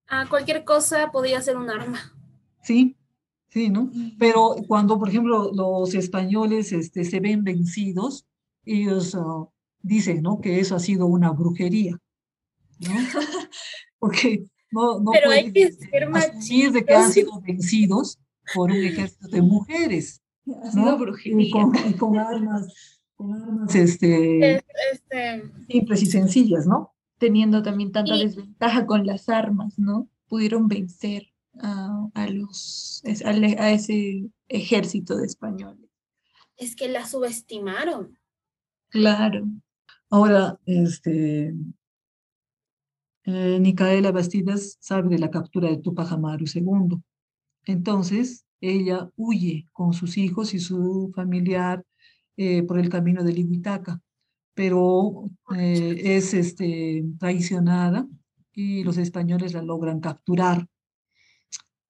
Ah, 0.07 0.27
cualquier 0.29 0.65
cosa 0.65 1.11
podía 1.11 1.43
ser 1.43 1.57
un 1.57 1.69
arma. 1.69 1.99
Sí, 2.63 2.97
sí, 3.57 3.71
¿no? 3.71 3.91
Pero 4.19 4.55
cuando, 4.69 4.99
por 4.99 5.09
ejemplo, 5.09 5.51
los 5.55 5.95
españoles 5.95 6.73
este, 6.73 7.05
se 7.05 7.21
ven 7.21 7.43
vencidos, 7.43 8.27
ellos 8.67 9.15
ah, 9.15 9.49
dicen, 9.81 10.21
¿no? 10.21 10.43
Que 10.43 10.61
eso 10.61 10.77
ha 10.77 10.79
sido 10.79 11.07
una 11.07 11.31
brujería, 11.31 11.99
¿no? 12.81 12.91
Porque 13.99 14.45
no, 14.71 15.01
no 15.01 15.11
Pero 15.11 15.31
hay 15.31 15.51
que 15.53 15.73
ser 15.73 16.11
machistas. 16.11 16.75
de 16.75 16.85
que 16.85 16.95
han 16.95 17.11
sido 17.11 17.41
vencidos 17.41 18.19
por 18.55 18.71
un 18.71 18.77
ejército 18.77 19.29
de 19.29 19.41
mujeres. 19.41 20.21
¿no? 20.45 20.99
Y 21.25 21.51
con, 21.51 21.73
con, 21.95 22.19
armas, 22.19 23.01
con 23.15 23.33
armas 23.33 23.75
este, 23.75 24.57
este, 24.93 25.51
simples 25.67 26.03
y 26.03 26.07
sencillas, 26.07 26.67
¿no? 26.67 26.95
Teniendo 27.19 27.63
también 27.63 27.91
tanta 27.91 28.19
desventaja 28.19 28.85
con 28.85 29.07
las 29.07 29.31
armas, 29.31 29.79
¿no? 29.79 30.11
Pudieron 30.29 30.69
vencer 30.69 31.33
a, 31.63 32.09
a 32.15 32.29
los, 32.29 33.03
a, 33.25 33.71
ese 33.71 34.31
ejército 34.49 35.17
de 35.17 35.27
españoles. 35.27 35.91
Es 36.57 36.75
que 36.75 36.89
la 36.89 37.07
subestimaron. 37.07 38.19
Claro. 38.89 39.47
Ahora, 40.11 40.59
este, 40.67 41.55
eh, 43.25 43.59
Nicaela 43.61 44.13
Bastidas 44.13 44.79
sabe 44.81 45.09
de 45.09 45.19
la 45.19 45.31
captura 45.31 45.69
de 45.69 45.79
Tupac 45.79 46.11
Amaru 46.13 46.45
II. 46.47 47.01
Entonces, 47.65 48.47
ella 48.61 49.11
huye 49.17 49.67
con 49.73 49.93
sus 49.93 50.17
hijos 50.17 50.55
y 50.55 50.61
su 50.61 51.13
familiar 51.15 51.85
eh, 52.37 52.63
por 52.63 52.79
el 52.79 52.89
camino 52.89 53.25
de 53.25 53.33
Liguitaca, 53.33 54.01
pero 54.55 55.31
eh, 55.57 56.17
es 56.17 56.35
este, 56.35 57.05
traicionada 57.19 58.07
y 58.53 58.85
los 58.85 58.97
españoles 58.97 59.55
la 59.55 59.63
logran 59.63 60.01
capturar. 60.01 60.67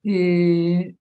Eh, 0.08 0.94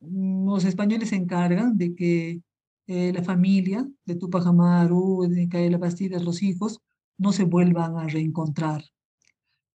los 0.00 0.64
españoles 0.64 1.10
se 1.10 1.16
encargan 1.16 1.76
de 1.76 1.94
que 1.94 2.42
la 2.86 3.22
familia 3.22 3.88
de 4.04 4.16
Tupac 4.16 4.46
Amaru, 4.46 5.26
de 5.28 5.48
Caela 5.48 5.78
Bastidas, 5.78 6.24
los 6.24 6.42
hijos, 6.42 6.80
no 7.16 7.32
se 7.32 7.44
vuelvan 7.44 7.96
a 7.96 8.06
reencontrar 8.06 8.84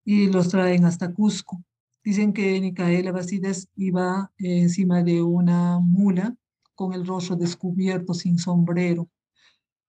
y 0.07 0.27
los 0.27 0.47
traen 0.47 0.85
hasta 0.85 1.13
Cusco. 1.13 1.61
Dicen 2.01 2.31
que 2.31 2.61
Micaela 2.61 3.11
Bastidas 3.11 3.67
iba 3.75 4.31
encima 4.37 5.03
de 5.03 5.21
una 5.21 5.79
mula 5.79 6.33
con 6.75 6.93
el 6.93 7.05
rostro 7.05 7.35
descubierto 7.35 8.13
sin 8.13 8.39
sombrero 8.39 9.09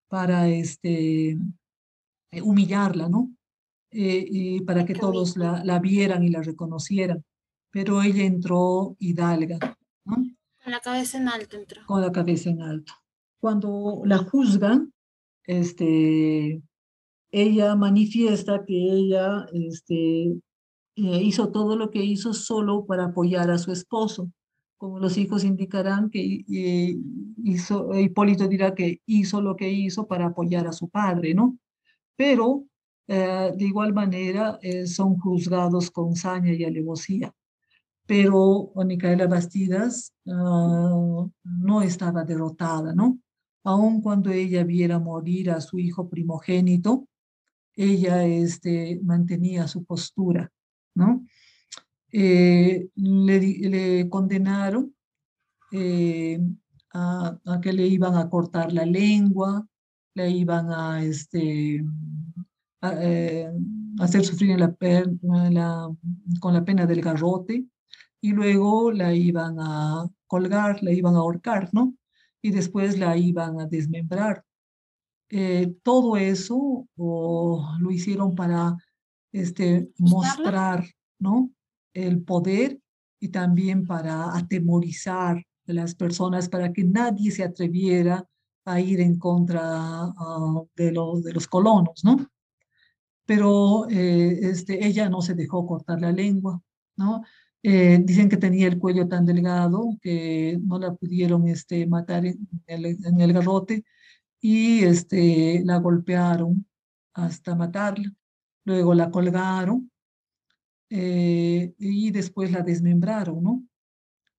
para 0.09 0.49
este, 0.49 1.39
eh, 2.33 2.43
humillarla, 2.43 3.09
¿no? 3.09 3.31
Eh, 3.93 4.27
y 4.29 4.61
para 4.63 4.85
que 4.85 4.95
todos 4.95 5.37
la, 5.37 5.63
la, 5.65 5.79
vieran 5.79 6.25
y 6.25 6.31
la 6.31 6.43
reconocieran. 6.43 7.25
Pero 7.79 8.03
ella 8.03 8.25
entró 8.25 8.97
hidalga, 8.99 9.57
¿no? 10.05 10.17
Con 10.17 10.73
la 10.73 10.81
cabeza 10.81 11.17
en 11.17 11.29
alto 11.29 11.57
entró. 11.57 11.81
Con 11.87 12.01
la 12.01 12.11
cabeza 12.11 12.51
en 12.51 12.61
alto. 12.61 12.93
Cuando 13.39 14.03
la 14.05 14.19
juzgan, 14.19 14.93
este, 15.45 16.61
ella 17.31 17.77
manifiesta 17.77 18.65
que 18.67 18.75
ella 18.75 19.47
este, 19.53 20.25
eh, 20.27 20.41
hizo 20.97 21.53
todo 21.53 21.77
lo 21.77 21.89
que 21.93 22.03
hizo 22.03 22.35
solo 22.35 22.85
para 22.85 23.05
apoyar 23.05 23.49
a 23.49 23.59
su 23.59 23.71
esposo. 23.71 24.29
Como 24.77 24.99
los 24.99 25.17
hijos 25.17 25.45
indicarán 25.45 26.11
que 26.11 26.45
eh, 26.53 26.97
hizo, 27.45 27.97
Hipólito 27.97 28.49
dirá 28.49 28.75
que 28.75 29.03
hizo 29.07 29.41
lo 29.41 29.55
que 29.55 29.71
hizo 29.71 30.09
para 30.09 30.27
apoyar 30.27 30.67
a 30.67 30.73
su 30.73 30.89
padre, 30.89 31.33
¿no? 31.33 31.57
Pero 32.17 32.65
eh, 33.07 33.53
de 33.57 33.65
igual 33.65 33.95
manera 33.95 34.59
son 34.85 35.17
juzgados 35.17 35.93
con 35.93 36.17
saña 36.17 36.53
y 36.53 36.65
alevosía. 36.65 37.33
Pero 38.09 38.73
Micaela 38.87 39.27
Bastidas 39.27 40.15
ah, 40.27 41.27
no 41.45 41.83
estaba 41.83 42.25
derrotada, 42.25 42.95
¿no? 42.95 43.19
Aun 43.65 44.01
cuando 44.01 44.31
ella 44.31 44.65
viera 44.65 44.99
morir 44.99 45.51
a 45.51 45.61
su 45.61 45.79
hijo 45.79 46.09
primogénito, 46.09 47.07
ella 47.77 48.25
este, 48.25 48.99
mantenía 49.05 49.69
su 49.69 49.85
postura 49.85 50.51
¿no? 50.99 51.27
Eh, 52.11 52.89
le, 52.97 54.09
condenaron 54.09 54.95
eh, 55.73 56.41
a, 56.93 57.39
que 57.63 57.73
le 57.73 57.87
iban 57.87 58.17
a 58.17 58.29
cortar 58.29 58.73
la 58.73 58.85
lengua, 58.85 59.67
le 60.15 60.31
iban 60.31 60.73
a, 60.73 61.05
este, 61.05 61.85
eh, 62.83 63.53
hacer 64.01 64.25
sufrir 64.25 64.59
la, 64.59 64.75
con 66.41 66.55
la 66.55 66.65
pena 66.65 66.87
del 66.87 67.03
garrote 67.03 67.67
y 68.21 68.33
luego 68.33 68.93
la 68.93 69.15
iban 69.15 69.57
a 69.61 70.09
colgar, 70.27 70.83
la 70.83 70.93
iban 70.93 71.15
a 71.15 71.19
ahorcar, 71.19 71.71
¿no? 71.73 71.95
Y 72.43 72.51
después 72.51 72.99
la 72.99 73.17
iban 73.17 73.61
a 73.61 73.67
desmembrar. 73.67 74.45
todo 75.83 76.17
eso 76.17 76.87
lo 76.97 77.91
hicieron 77.91 78.35
para 78.35 78.77
este, 79.33 79.91
mostrar 79.99 80.85
¿no? 81.19 81.51
el 81.93 82.23
poder 82.23 82.81
y 83.21 83.29
también 83.29 83.87
para 83.87 84.37
atemorizar 84.37 85.45
a 85.67 85.73
las 85.73 85.95
personas, 85.95 86.49
para 86.49 86.73
que 86.73 86.85
nadie 86.85 87.31
se 87.31 87.45
atreviera 87.45 88.27
a 88.65 88.81
ir 88.81 89.01
en 89.01 89.19
contra 89.19 89.63
ah, 89.65 90.63
de, 90.77 90.93
los, 90.93 91.23
de 91.25 91.33
los 91.33 91.47
colonos, 91.47 92.05
¿no? 92.05 92.17
Pero 93.27 93.89
eh, 93.91 94.39
este, 94.43 94.87
ella 94.87 95.09
no 95.09 95.21
se 95.21 95.35
dejó 95.35 95.67
cortar 95.67 96.01
la 96.01 96.13
lengua, 96.13 96.61
¿no? 96.97 97.23
Eh, 97.63 97.99
dicen 98.05 98.29
que 98.29 98.37
tenía 98.37 98.69
el 98.69 98.79
cuello 98.79 99.09
tan 99.09 99.27
delgado 99.27 99.97
que 100.01 100.59
no 100.63 100.79
la 100.79 100.95
pudieron 100.95 101.49
este, 101.49 101.87
matar 101.87 102.25
en 102.25 102.49
el, 102.67 102.87
en 102.87 103.21
el 103.21 103.33
garrote 103.33 103.85
y 104.41 104.85
este, 104.85 105.63
la 105.65 105.79
golpearon 105.79 106.67
hasta 107.15 107.57
matarla. 107.57 108.13
Luego 108.65 108.95
la 108.95 109.11
colgaron 109.11 109.91
eh, 110.91 111.75
y 111.79 112.11
después 112.11 112.53
la 112.53 112.63
desmembraron, 112.63 113.43
¿no? 113.43 113.65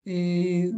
Eh, 0.05 0.71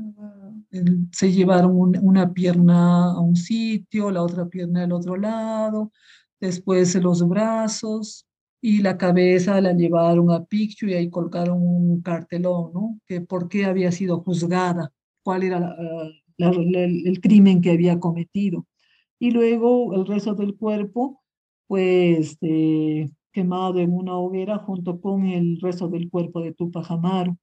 se 1.12 1.32
llevaron 1.32 1.73
una 2.01 2.34
pierna 2.34 3.12
a 3.12 3.19
un 3.19 3.36
sitio, 3.36 4.12
la 4.12 4.23
otra 4.23 4.47
pierna 4.47 4.84
al 4.84 4.91
otro 4.91 5.15
lado, 5.15 5.91
después 6.39 6.95
los 6.95 7.25
brazos 7.27 8.25
y 8.62 8.82
la 8.82 8.97
cabeza 8.97 9.60
la 9.60 9.74
llevaron 9.74 10.32
a 10.32 10.45
Picchu 10.45 10.88
y 10.88 10.93
ahí 10.93 11.10
colocaron 11.10 11.62
un 11.62 12.02
cartelón, 12.02 12.71
¿no? 12.74 13.00
Que 13.08 13.21
por 13.21 13.50
qué 13.50 13.65
había 13.65 13.91
sido 13.91 14.21
juzgada, 14.21 14.93
cuál 15.24 15.43
era 15.43 15.76
el 16.38 17.19
crimen 17.21 17.62
que 17.62 17.71
había 17.71 18.00
cometido. 18.00 18.67
Y 19.19 19.32
luego 19.32 19.95
el 19.95 20.06
resto 20.06 20.36
del 20.36 20.56
cuerpo, 20.56 21.21
pues 21.67 22.32
este, 22.32 23.12
quemado 23.32 23.80
en 23.80 23.93
una 23.93 24.17
hoguera 24.17 24.58
junto 24.60 25.00
con 25.02 25.26
el 25.26 25.60
resto 25.62 25.88
del 25.88 26.10
cuerpo 26.10 26.41
de 26.41 26.54
Tupac 26.54 26.89
Amaru. 26.91 27.38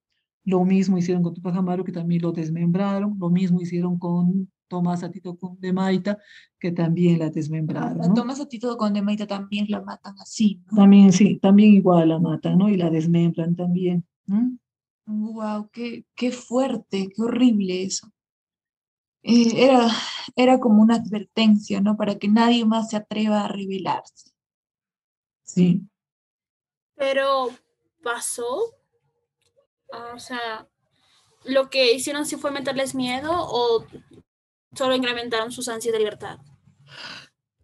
Lo 0.45 0.65
mismo 0.65 0.99
hicieron 0.99 1.23
con 1.23 1.35
Tupac 1.35 1.57
Amaru, 1.57 1.85
que 1.85 1.93
también 1.93 2.23
lo 2.23 2.33
desmembraron. 2.33 3.17
Lo 3.19 3.31
mismo 3.31 3.61
hicieron 3.61 3.99
con 3.99 4.51
Tomás 4.69 5.03
Atito 5.03 5.37
de 5.59 5.73
Maita, 5.73 6.19
que 6.59 6.71
también 6.73 7.19
la 7.19 7.31
desmembraron. 7.31 8.03
A 8.03 8.15
Tomás 8.15 8.41
Atito 8.41 8.77
de 8.77 9.03
Maita 9.03 9.27
también 9.27 9.67
la 9.69 9.81
matan 9.81 10.15
así. 10.21 10.63
También, 10.75 11.13
sí, 11.13 11.39
también 11.39 11.75
igual 11.75 12.11
la 12.11 12.19
matan, 12.19 12.59
¿no? 12.59 12.69
Y 12.69 12.77
la 12.77 12.91
desmembran 12.91 13.57
también. 13.57 14.07
Wow, 15.07 15.71
qué, 15.73 16.05
qué 16.15 16.31
fuerte, 16.31 17.09
qué 17.15 17.23
horrible 17.23 17.83
eso. 17.83 18.13
Eh, 19.23 19.65
era, 19.65 19.89
era 20.37 20.61
como 20.61 20.83
una 20.83 20.97
advertencia, 20.97 21.81
¿no? 21.81 21.97
Para 21.97 22.19
que 22.19 22.29
nadie 22.29 22.65
más 22.65 22.91
se 22.91 22.97
atreva 22.97 23.45
a 23.45 23.49
rebelarse. 23.49 24.31
Sí. 25.45 25.89
Pero 26.95 27.49
pasó. 28.03 28.75
Ah, 29.93 30.13
o 30.15 30.19
sea, 30.19 30.69
lo 31.45 31.71
que 31.71 31.93
hicieron 31.95 32.27
sí 32.27 32.37
fue 32.37 32.51
meterles 32.51 32.95
miedo 32.95 33.31
o 33.33 33.85
solo 34.75 34.95
incrementaron 34.95 35.51
sus 35.51 35.69
ansias 35.69 35.93
de 35.93 35.99
libertad. 35.99 36.39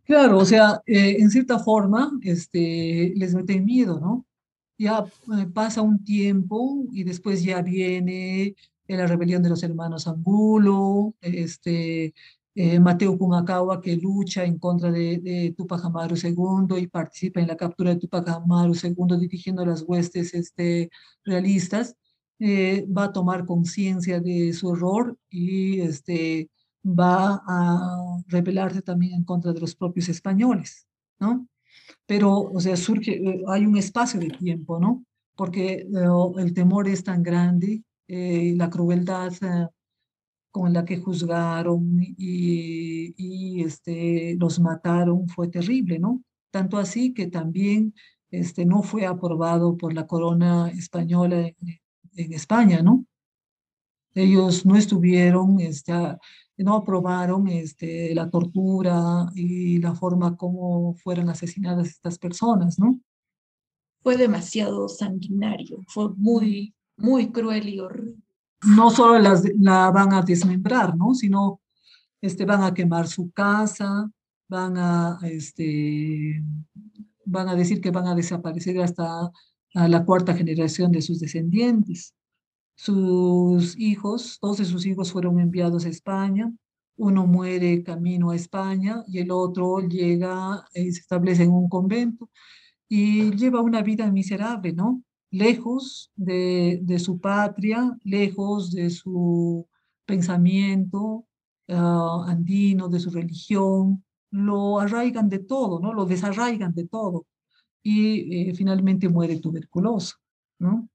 Claro, 0.04 0.38
o 0.38 0.44
sea, 0.44 0.82
eh, 0.86 1.16
en 1.18 1.30
cierta 1.30 1.58
forma, 1.58 2.12
este, 2.22 3.12
les 3.16 3.34
meten 3.34 3.64
miedo, 3.64 3.98
¿no? 3.98 4.26
Ya 4.78 5.04
eh, 5.38 5.46
pasa 5.52 5.82
un 5.82 6.04
tiempo 6.04 6.84
y 6.92 7.04
después 7.04 7.42
ya 7.42 7.62
viene 7.62 8.54
la 8.86 9.06
rebelión 9.06 9.42
de 9.42 9.48
los 9.48 9.62
hermanos 9.62 10.06
Angulo, 10.06 11.14
este, 11.22 12.12
eh, 12.56 12.78
Mateo 12.78 13.18
Pumacagua 13.18 13.80
que 13.82 13.96
lucha 13.96 14.44
en 14.44 14.58
contra 14.58 14.92
de, 14.92 15.18
de, 15.18 15.54
Tupac 15.56 15.84
Amaru 15.84 16.14
II 16.16 16.78
y 16.78 16.86
participa 16.86 17.40
en 17.40 17.48
la 17.48 17.56
captura 17.56 17.90
de 17.90 18.00
Tupac 18.00 18.28
Amaru 18.28 18.74
II 18.74 19.18
dirigiendo 19.18 19.66
las 19.66 19.82
huestes 19.82 20.34
este, 20.34 20.88
realistas, 21.24 21.96
eh, 22.38 22.86
va 22.86 23.04
a 23.04 23.12
tomar 23.12 23.44
conciencia 23.44 24.20
de 24.20 24.52
su 24.52 24.72
error 24.72 25.18
y 25.28 25.80
este, 25.80 26.48
va 26.84 27.42
a 27.46 28.22
rebelarse 28.28 28.82
también 28.82 29.14
en 29.14 29.24
contra 29.24 29.52
de 29.52 29.60
los 29.60 29.74
propios 29.74 30.08
españoles, 30.08 30.86
¿no? 31.18 31.46
Pero, 32.06 32.32
o 32.38 32.60
sea, 32.60 32.76
surge, 32.76 33.12
eh, 33.12 33.44
hay 33.48 33.66
un 33.66 33.76
espacio 33.76 34.20
de 34.20 34.30
tiempo, 34.30 34.78
¿no? 34.78 35.04
Porque 35.34 35.86
el 36.38 36.54
temor 36.54 36.88
es 36.88 37.02
tan 37.02 37.22
grande, 37.22 37.82
la 38.06 38.70
crueldad 38.70 39.32
con 40.54 40.72
la 40.72 40.84
que 40.84 40.98
juzgaron 40.98 41.98
y, 42.00 43.12
y, 43.16 43.64
este, 43.64 44.36
los 44.38 44.60
mataron 44.60 45.26
fue 45.28 45.48
terrible, 45.48 45.98
¿no? 45.98 46.22
Tanto 46.52 46.78
así 46.78 47.12
que 47.12 47.26
también 47.26 47.92
este, 48.30 48.64
no 48.64 48.84
fue 48.84 49.04
aprobado 49.04 49.76
por 49.76 49.92
la 49.92 50.06
corona 50.06 50.70
española 50.70 51.48
en, 51.48 51.80
en 52.14 52.32
España, 52.32 52.82
¿no? 52.82 53.04
Ellos 54.14 54.64
no 54.64 54.76
estuvieron, 54.76 55.58
este, 55.58 55.92
no 56.56 56.76
aprobaron 56.76 57.48
este, 57.48 58.14
la 58.14 58.30
tortura 58.30 59.26
y 59.34 59.78
la 59.78 59.94
forma 59.94 60.36
como 60.36 60.94
fueron 60.94 61.28
asesinadas 61.28 61.88
estas 61.88 62.18
personas, 62.18 62.78
¿no? 62.78 63.00
Fue 64.02 64.16
demasiado 64.16 64.88
sanguinario, 64.88 65.78
fue 65.88 66.10
muy, 66.16 66.74
muy 66.96 67.32
cruel 67.32 67.68
y 67.68 67.80
horrible 67.80 68.24
no 68.64 68.90
solo 68.90 69.18
las, 69.18 69.44
la 69.58 69.90
van 69.90 70.12
a 70.12 70.22
desmembrar, 70.22 70.96
¿no? 70.96 71.14
Sino 71.14 71.60
este, 72.20 72.44
van 72.44 72.62
a 72.62 72.74
quemar 72.74 73.06
su 73.06 73.30
casa, 73.30 74.10
van 74.48 74.76
a, 74.78 75.18
este, 75.22 76.42
van 77.24 77.48
a 77.48 77.54
decir 77.54 77.80
que 77.80 77.90
van 77.90 78.06
a 78.06 78.14
desaparecer 78.14 78.80
hasta 78.80 79.30
a 79.74 79.88
la 79.88 80.04
cuarta 80.04 80.34
generación 80.34 80.92
de 80.92 81.02
sus 81.02 81.20
descendientes. 81.20 82.14
Sus 82.76 83.78
hijos, 83.78 84.38
dos 84.42 84.58
de 84.58 84.64
sus 84.64 84.86
hijos 84.86 85.12
fueron 85.12 85.40
enviados 85.40 85.86
a 85.86 85.88
España, 85.88 86.52
uno 86.96 87.26
muere 87.26 87.82
camino 87.82 88.30
a 88.30 88.36
España 88.36 89.04
y 89.06 89.18
el 89.18 89.30
otro 89.30 89.80
llega 89.80 90.64
y 90.74 90.92
se 90.92 91.00
establece 91.00 91.44
en 91.44 91.52
un 91.52 91.68
convento 91.68 92.30
y 92.88 93.30
lleva 93.36 93.60
una 93.60 93.82
vida 93.82 94.10
miserable, 94.10 94.72
¿no? 94.72 95.02
lejos 95.34 96.12
de, 96.14 96.78
de 96.82 96.98
su 97.00 97.18
patria, 97.20 97.96
lejos 98.04 98.70
de 98.70 98.88
su 98.90 99.66
pensamiento 100.06 101.26
ah, 101.68 102.24
andino, 102.28 102.88
de 102.88 103.00
su 103.00 103.10
religión, 103.10 104.04
lo 104.30 104.78
arraigan 104.78 105.28
de 105.28 105.40
todo, 105.40 105.80
¿no? 105.80 105.92
Lo 105.92 106.06
desarraigan 106.06 106.72
de 106.74 106.86
todo 106.86 107.26
y 107.82 108.50
eh, 108.50 108.54
finalmente 108.54 109.08
muere 109.08 109.40
tuberculoso, 109.40 110.16
¿no? 110.60 110.88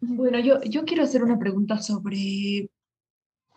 Bueno, 0.00 0.38
yo, 0.40 0.62
yo 0.62 0.84
quiero 0.84 1.02
hacer 1.04 1.22
una 1.22 1.38
pregunta 1.38 1.80
sobre 1.82 2.70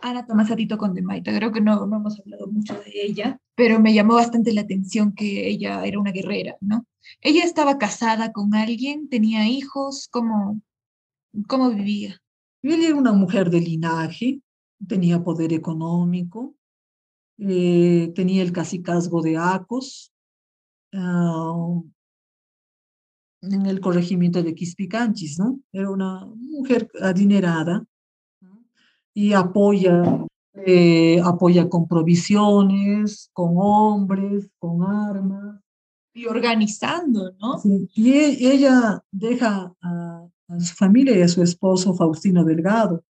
Ana 0.01 0.25
Tomás 0.25 0.51
Atito 0.51 0.77
Condemaita. 0.77 1.33
Creo 1.35 1.51
que 1.53 1.61
no, 1.61 1.85
no 1.87 1.97
hemos 1.97 2.19
hablado 2.19 2.47
mucho 2.47 2.73
de 2.73 2.91
ella, 2.93 3.39
pero 3.55 3.79
me 3.79 3.93
llamó 3.93 4.15
bastante 4.15 4.51
la 4.51 4.61
atención 4.61 5.13
que 5.13 5.47
ella 5.47 5.85
era 5.85 5.99
una 5.99 6.11
guerrera, 6.11 6.57
¿no? 6.59 6.85
Ella 7.21 7.45
estaba 7.45 7.77
casada 7.77 8.33
con 8.33 8.53
alguien, 8.55 9.07
tenía 9.07 9.47
hijos, 9.47 10.09
¿cómo, 10.11 10.61
cómo 11.47 11.69
vivía? 11.69 12.21
Ella 12.61 12.87
era 12.87 12.95
una 12.95 13.13
mujer 13.13 13.49
de 13.49 13.61
linaje, 13.61 14.41
tenía 14.85 15.23
poder 15.23 15.53
económico, 15.53 16.55
eh, 17.37 18.11
tenía 18.15 18.43
el 18.43 18.51
cacicazgo 18.51 19.21
de 19.21 19.37
Acos, 19.37 20.11
ah, 20.93 21.81
en 23.43 23.65
el 23.65 23.79
corregimiento 23.81 24.41
de 24.41 24.55
Quispicanchis, 24.55 25.37
¿no? 25.39 25.59
Era 25.71 25.89
una 25.89 26.25
mujer 26.25 26.89
adinerada, 27.01 27.85
y 29.13 29.33
apoya, 29.33 30.25
eh, 30.53 31.21
apoya 31.23 31.69
con 31.69 31.87
provisiones, 31.87 33.29
con 33.33 33.53
hombres, 33.57 34.49
con 34.57 34.83
armas. 34.83 35.59
Y 36.15 36.25
organizando, 36.27 37.33
¿no? 37.39 37.59
y 37.95 38.11
e, 38.11 38.53
ella 38.53 39.03
deja 39.11 39.73
a, 39.81 40.27
su 40.59 40.75
familia 40.75 41.17
y 41.17 41.23
a 41.23 41.27
su 41.27 41.41
esposo 41.41 41.95
Faustino 41.95 42.43
Delgado 42.43 43.03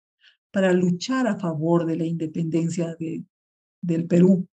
para 0.50 0.70
luchar 0.74 1.26
a 1.26 1.38
favor 1.38 1.86
de 1.86 1.96
la 1.96 2.04
independencia 2.04 2.94
de, 2.96 3.24
del 3.80 4.06
Perú. 4.06 4.46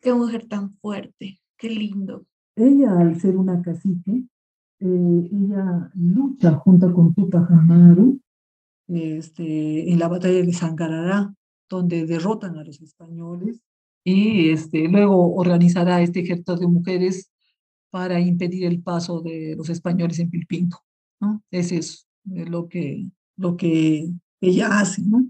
Qué 0.00 0.14
mujer 0.14 0.46
tan 0.48 0.74
fuerte, 0.78 1.38
qué 1.64 1.70
lindo. 1.70 2.26
Ella, 2.56 2.98
al 2.98 3.18
ser 3.18 3.38
una 3.38 3.62
cacique, 3.62 4.24
eh, 4.80 5.28
ella 5.32 5.90
lucha 5.94 6.52
junto 6.56 6.92
con 6.92 7.14
Tupac 7.14 7.50
Amaru 7.50 8.20
este, 8.86 9.90
en 9.90 9.98
la 9.98 10.08
batalla 10.08 10.42
de 10.42 10.52
Sangarará, 10.52 11.34
donde 11.70 12.04
derrotan 12.04 12.58
a 12.58 12.64
los 12.64 12.82
españoles 12.82 13.62
y 14.04 14.50
este, 14.50 14.86
luego 14.88 15.34
organizará 15.34 16.02
este 16.02 16.20
ejército 16.20 16.56
de 16.56 16.66
mujeres 16.66 17.30
para 17.90 18.20
impedir 18.20 18.66
el 18.66 18.82
paso 18.82 19.22
de 19.22 19.54
los 19.56 19.70
españoles 19.70 20.18
en 20.18 20.28
Pilpinto. 20.28 20.76
¿no? 21.20 21.42
Ese 21.50 21.78
es 21.78 22.06
eh, 22.34 22.44
lo 22.44 22.68
que, 22.68 23.06
lo 23.38 23.56
que 23.56 24.10
ella 24.42 24.80
hace. 24.80 25.00
¿no? 25.02 25.24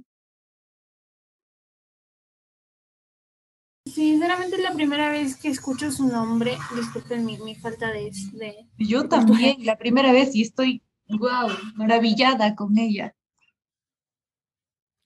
Sinceramente 3.94 4.56
es 4.56 4.62
la 4.62 4.72
primera 4.72 5.08
vez 5.12 5.36
que 5.36 5.48
escucho 5.48 5.92
su 5.92 6.08
nombre. 6.08 6.56
Disculpen 6.74 7.24
mi, 7.24 7.38
mi 7.38 7.54
falta 7.54 7.92
de, 7.92 8.10
de... 8.32 8.66
Yo 8.76 9.08
también, 9.08 9.64
la 9.64 9.78
primera 9.78 10.10
vez 10.10 10.34
y 10.34 10.42
estoy, 10.42 10.82
wow, 11.08 11.48
maravillada 11.76 12.56
con 12.56 12.76
ella. 12.76 13.14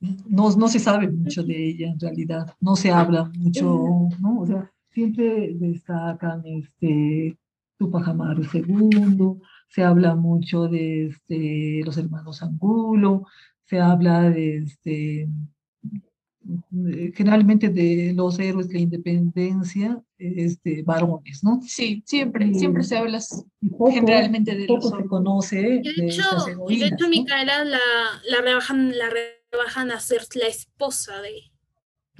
No, 0.01 0.51
no 0.57 0.69
se 0.69 0.79
sabe 0.79 1.11
mucho 1.11 1.43
de 1.43 1.69
ella 1.69 1.89
en 1.89 2.01
realidad, 2.01 2.55
no 2.61 2.77
se 2.77 2.91
habla 2.91 3.31
mucho, 3.37 4.09
¿no? 4.21 4.41
O 4.41 4.47
sea, 4.47 4.73
siempre 4.91 5.53
destacan 5.55 6.43
este, 6.47 7.37
Tupac 7.77 8.09
Amaru 8.09 8.43
II, 8.55 9.43
se 9.69 9.83
habla 9.85 10.15
mucho 10.15 10.67
de 10.67 11.09
este, 11.09 11.83
los 11.85 11.99
hermanos 11.99 12.43
Angulo, 12.43 13.27
se 13.65 13.81
habla 13.81 14.31
de 14.31 14.59
este, 14.59 15.29
generalmente 17.15 17.69
de 17.69 18.13
los 18.15 18.39
héroes 18.39 18.69
de 18.69 18.75
la 18.75 18.81
independencia, 18.81 20.03
este, 20.19 20.83
varones, 20.83 21.45
¿no? 21.45 21.61
Sí, 21.63 22.03
siempre, 22.07 22.53
siempre 22.55 22.83
se 22.85 22.97
habla 22.97 23.21
generalmente 23.91 24.57
de 24.57 24.67
poco 24.67 24.97
se 24.97 25.05
conoce 25.05 25.57
de, 25.57 25.81
hecho, 25.81 26.23
de 26.69 26.87
hecho 26.87 27.09
Micaela 27.09 27.65
la, 27.65 27.79
la, 28.29 28.41
rebajan, 28.43 28.97
la 28.97 29.11
rebajan 29.53 29.91
a 29.91 30.01
ser 30.01 30.23
la 30.35 30.47
esposa 30.47 31.21
de... 31.21 31.43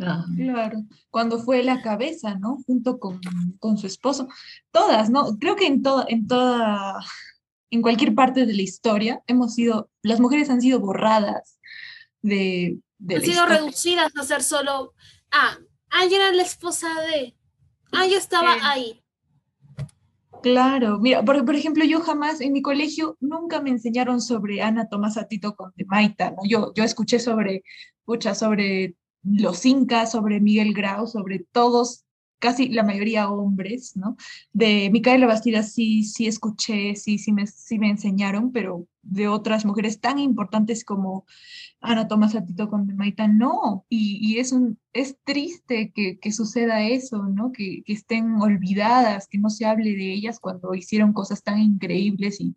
Ah. 0.01 0.25
Claro, 0.37 0.85
cuando 1.11 1.41
fue 1.41 1.65
la 1.65 1.83
cabeza, 1.83 2.37
¿no? 2.37 2.63
Junto 2.67 3.01
con, 3.01 3.21
con 3.59 3.79
su 3.79 3.89
esposo. 3.89 4.29
Todas, 4.71 5.11
¿no? 5.11 5.37
Creo 5.39 5.57
que 5.57 5.67
en, 5.67 5.83
toda 5.83 6.05
en 6.09 6.29
toda, 6.29 7.01
en 7.71 7.83
cualquier 7.83 8.15
parte 8.15 8.47
de 8.47 8.55
la 8.55 8.63
historia 8.63 9.23
hemos 9.27 9.55
sido, 9.55 9.91
las 10.03 10.21
mujeres 10.21 10.51
han 10.51 10.61
sido 10.61 10.79
borradas 10.79 11.59
de, 12.23 12.79
han 13.09 13.23
sido 13.23 13.47
reducidas 13.47 14.17
a 14.17 14.23
ser 14.25 14.43
solo, 14.43 14.95
ah, 15.31 15.59
ah, 15.91 16.05
era 16.05 16.33
la 16.33 16.43
esposa 16.43 16.89
de, 17.03 17.37
ah, 17.93 18.07
yo 18.07 18.19
estaba 18.19 18.57
ahí. 18.63 19.03
Claro, 20.43 20.99
mira, 20.99 21.25
por, 21.25 21.45
por, 21.45 21.57
ejemplo, 21.57 21.85
yo 21.85 22.01
jamás 22.01 22.41
en 22.41 22.53
mi 22.53 22.63
colegio 22.63 23.17
nunca 23.21 23.61
me 23.61 23.71
enseñaron 23.71 24.21
sobre 24.21 24.63
Ana 24.63 24.89
Tomás 24.89 25.17
Atito 25.17 25.57
con 25.57 25.73
Maita, 25.87 26.31
¿no? 26.31 26.39
Yo, 26.49 26.73
yo 26.75 26.85
escuché 26.85 27.19
sobre, 27.19 27.65
pucha, 28.05 28.35
sobre 28.35 28.95
los 29.25 29.67
incas, 29.67 30.13
sobre 30.13 30.41
Miguel 30.41 30.75
Grau, 30.75 31.07
sobre 31.07 31.41
todos 31.51 32.05
casi 32.39 32.69
la 32.69 32.83
mayoría 32.83 33.31
hombres, 33.31 33.97
¿no? 33.97 34.17
De 34.53 34.91
Micaela 34.91 35.27
Bastida 35.27 35.63
sí, 35.63 36.05
sí 36.05 36.27
escuché, 36.27 36.95
sí, 36.97 37.19
sí 37.19 37.33
me, 37.33 37.47
sí 37.47 37.79
me 37.79 37.91
enseñaron, 37.91 38.53
pero 38.53 38.87
de 39.03 39.29
otras 39.29 39.65
mujeres 39.65 40.01
tan 40.01 40.19
importantes 40.19 40.85
como 40.85 41.25
Ana 41.81 42.09
Tomás 42.09 42.35
Atito 42.35 42.69
con 42.69 42.95
Maita, 42.97 43.27
no. 43.29 43.87
Y, 43.89 44.19
y, 44.21 44.39
es, 44.39 44.53
un, 44.53 44.79
es 44.93 45.17
triste 45.25 45.93
que, 45.95 46.19
que 46.19 46.33
suceda 46.33 46.83
eso, 46.83 47.25
¿no? 47.25 47.53
Que, 47.53 47.83
que, 47.85 47.93
estén 47.93 48.41
olvidadas, 48.41 49.29
que 49.29 49.39
no 49.39 49.51
se 49.51 49.65
hable 49.65 49.97
de 49.97 50.13
ellas 50.13 50.41
cuando 50.41 50.75
hicieron 50.75 51.13
cosas 51.13 51.43
tan 51.43 51.59
increíbles 51.59 52.41
y, 52.41 52.55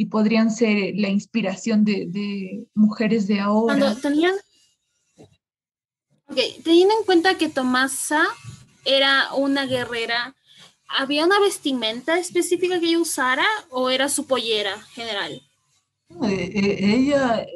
y 0.00 0.06
podrían 0.06 0.50
ser 0.50 0.94
la 0.96 1.10
inspiración 1.10 1.84
de, 1.84 2.64
mujeres 2.74 3.26
de 3.26 3.40
ahora. 3.40 3.78
Cuando 3.78 4.00
tenían... 4.00 4.34
Teniendo 6.64 6.94
en 6.98 7.04
cuenta 7.04 7.36
que 7.36 7.50
Tomasa 7.50 8.22
era 8.84 9.32
una 9.34 9.66
guerrera 9.66 10.34
¿había 10.98 11.24
una 11.24 11.40
vestimenta 11.40 12.18
específica 12.18 12.80
que 12.80 12.86
ella 12.86 12.98
usara 12.98 13.44
o 13.70 13.90
era 13.90 14.08
su 14.08 14.26
pollera 14.26 14.76
general? 14.94 15.40
Eh, 16.24 16.50
eh, 16.54 16.96
ella 16.96 17.46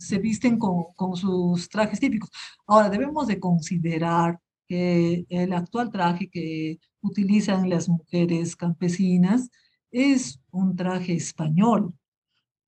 se 0.00 0.18
visten 0.18 0.58
con, 0.58 0.84
con, 0.96 1.16
sus 1.16 1.68
trajes 1.68 2.00
típicos. 2.00 2.30
Ahora, 2.66 2.90
debemos 2.90 3.28
de 3.28 3.38
considerar 3.38 4.38
que 4.66 5.24
el 5.28 5.52
actual 5.52 5.90
traje 5.90 6.28
que 6.28 6.78
utilizan 7.00 7.70
las 7.70 7.88
mujeres 7.88 8.56
campesinas 8.56 9.48
es 9.92 10.40
un 10.50 10.74
traje 10.74 11.14
español, 11.14 11.94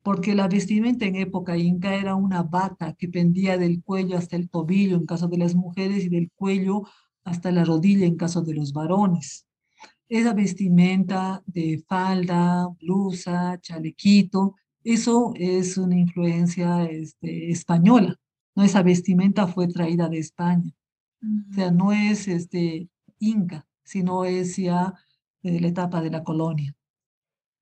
porque 0.03 0.35
la 0.35 0.49
vestimenta 0.49 1.05
en 1.05 1.16
época 1.16 1.57
inca 1.59 1.95
era 1.95 2.14
una 2.14 2.43
bata 2.45 2.95
que 2.95 3.09
pendía 3.09 3.59
del 3.59 3.83
cuello 3.83 4.16
hasta 4.16 4.37
el 4.37 4.49
tobillo 4.49 4.97
en 4.97 5.07
caso 5.07 5.27
de 5.27 5.38
las 5.38 5.55
mujeres 5.57 6.05
y 6.05 6.09
del 6.09 6.31
cuello 6.37 6.85
hasta 7.31 7.53
la 7.53 7.64
rodilla 7.64 8.07
en 8.07 8.16
caso 8.16 8.43
de 8.43 8.55
los 8.55 8.73
varones. 8.73 9.47
Esa 10.09 10.35
vestimenta 10.35 11.43
de 11.47 11.83
falda, 11.87 12.69
blusa, 12.81 13.59
chalequito, 13.61 14.57
eso 14.83 15.33
es 15.37 15.79
una 15.79 15.97
influencia 15.97 16.85
este, 16.87 17.51
española. 17.51 18.16
¿no? 18.57 18.64
Esa 18.64 18.83
vestimenta 18.83 19.47
fue 19.47 19.69
traída 19.69 20.09
de 20.09 20.19
España. 20.19 20.73
O 21.23 21.55
sea, 21.55 21.71
no 21.71 21.93
es 21.93 22.27
este, 22.27 22.88
inca, 23.19 23.66
sino 23.85 24.25
es 24.25 24.57
ya 24.57 24.95
de 25.43 25.61
la 25.61 25.69
etapa 25.69 26.01
de 26.03 26.11
la 26.11 26.25
colonia 26.25 26.75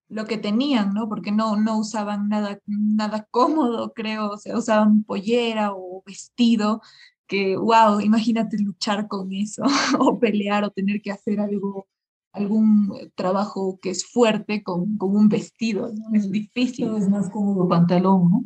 lo 0.09 0.25
que 0.25 0.39
tenían, 0.39 0.95
¿no? 0.95 1.09
Porque 1.09 1.33
no, 1.33 1.57
no 1.57 1.79
usaban 1.79 2.29
nada, 2.29 2.59
nada 2.67 3.27
cómodo, 3.31 3.93
creo, 3.93 4.31
o 4.31 4.39
sea, 4.39 4.57
usaban 4.57 5.05
pollera 5.05 5.73
o 5.75 6.03
vestido, 6.07 6.81
que, 7.29 7.57
wow, 7.57 8.01
imagínate 8.01 8.59
luchar 8.59 9.07
con 9.07 9.33
eso, 9.33 9.63
o 10.01 10.19
pelear, 10.19 10.65
o 10.65 10.71
tener 10.71 11.01
que 11.01 11.13
hacer 11.13 11.39
algo, 11.39 11.87
algún 12.33 12.93
trabajo 13.15 13.79
que 13.81 13.91
es 13.91 14.07
fuerte 14.07 14.63
con, 14.63 14.97
con 14.97 15.15
un 15.15 15.29
vestido, 15.29 15.93
¿no? 15.93 16.13
Es 16.13 16.31
difícil. 16.31 16.95
Es 16.97 17.09
más 17.09 17.31
cómodo 17.31 17.69
pantalón, 17.69 18.31
¿no? 18.31 18.45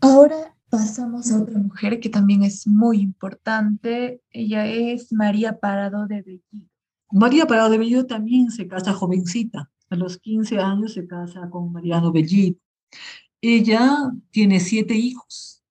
Ahora 0.00 0.56
pasamos 0.68 1.30
a 1.30 1.42
otra 1.42 1.58
mujer 1.58 2.00
que 2.00 2.08
también 2.08 2.42
es 2.42 2.66
muy 2.66 3.00
importante, 3.00 4.20
ella 4.30 4.66
es 4.66 5.12
María 5.12 5.60
Parado 5.60 6.08
de 6.08 6.22
Bellido. 6.22 6.68
María 7.12 7.46
Parado 7.46 7.70
de 7.70 7.78
Bellido 7.78 8.06
también 8.06 8.50
se 8.50 8.66
casa 8.66 8.92
jovencita 8.92 9.70
a 9.90 9.96
los 9.96 10.18
15 10.18 10.58
años 10.58 10.94
se 10.94 11.06
casa 11.06 11.48
con 11.50 11.72
Mariano 11.72 12.12
Bellit. 12.12 12.58
Ella 13.40 14.12
tiene 14.30 14.60
siete 14.60 14.94
hijos. 14.94 15.62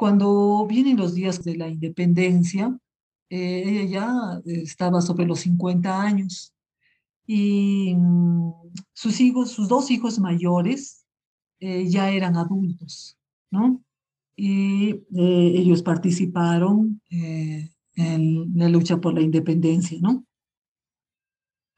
Cuando 0.00 0.66
vienen 0.66 0.96
los 0.96 1.14
días 1.14 1.44
de 1.44 1.58
la 1.58 1.68
independencia, 1.68 2.74
eh, 3.28 3.64
ella 3.66 3.84
ya 3.84 4.40
estaba 4.46 5.02
sobre 5.02 5.26
los 5.26 5.40
50 5.40 6.00
años 6.00 6.54
y 7.26 7.94
mm, 7.94 8.50
sus 8.94 9.20
hijos, 9.20 9.50
sus 9.50 9.68
dos 9.68 9.90
hijos 9.90 10.18
mayores 10.18 11.04
eh, 11.58 11.86
ya 11.86 12.08
eran 12.10 12.38
adultos, 12.38 13.18
¿no? 13.50 13.84
Y 14.36 14.92
eh, 14.92 15.52
ellos 15.58 15.82
participaron 15.82 17.02
en 17.10 18.56
la 18.56 18.70
lucha 18.70 19.02
por 19.02 19.12
la 19.12 19.20
independencia, 19.20 19.98
¿no? 20.00 20.24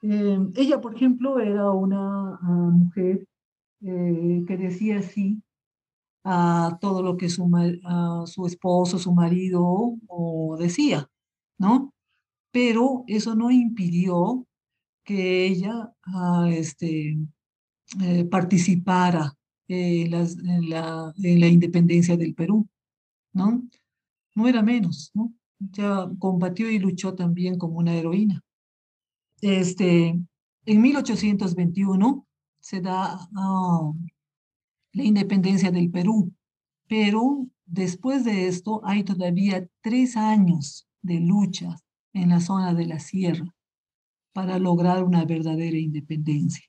Ella, 0.01 0.81
por 0.81 0.95
ejemplo, 0.95 1.41
era 1.41 1.73
una 1.73 2.39
ah, 2.41 2.71
mujer 2.73 3.27
que 3.81 4.57
decía 4.57 5.03
sí 5.03 5.43
a 6.25 6.79
todo 6.81 7.03
lo 7.03 7.17
que 7.17 7.29
su, 7.29 7.51
su 8.27 8.47
esposo, 8.47 8.99
su 8.99 9.13
marido 9.13 9.97
decía, 10.59 11.09
¿no? 11.59 11.93
Pero 12.53 13.05
eso 13.07 13.35
no 13.35 13.51
impidió 13.51 14.47
que 15.05 15.47
ella 15.47 15.93
ah, 16.05 16.49
este, 16.51 17.19
eh, 18.03 18.25
participara 18.25 19.35
en, 19.69 20.11
la, 20.71 21.13
en 21.17 21.41
la 21.41 21.47
independencia 21.47 22.17
del 22.17 22.35
Perú, 22.35 22.69
¿no? 23.33 23.63
No 24.35 24.49
era 24.49 24.63
menos, 24.63 25.11
¿no? 25.15 25.33
Ya 25.59 26.09
combatió 26.19 26.71
y 26.71 26.79
luchó 26.79 27.15
también 27.15 27.59
como 27.59 27.79
una 27.79 27.95
heroína. 27.95 28.43
Este, 29.41 30.19
en 30.67 30.81
1821 30.81 32.27
se 32.61 32.81
da 32.81 33.29
ah, 33.35 33.93
la 34.93 35.05
independencia 35.05 35.71
del 35.71 35.91
Perú, 35.91 36.33
pero 36.89 37.47
después 37.65 38.25
de 38.25 38.49
esto 38.49 38.81
hay 38.85 39.05
todavía 39.05 39.67
tres 39.81 40.17
años 40.17 40.87
de 41.01 41.21
lucha 41.21 41.77
en 42.13 42.31
la 42.31 42.41
zona 42.41 42.75
de 42.75 42.87
la 42.87 42.99
sierra 42.99 43.55
para 44.33 44.59
lograr 44.59 45.03
una 45.05 45.25
verdadera 45.25 45.79
independencia. 45.79 46.65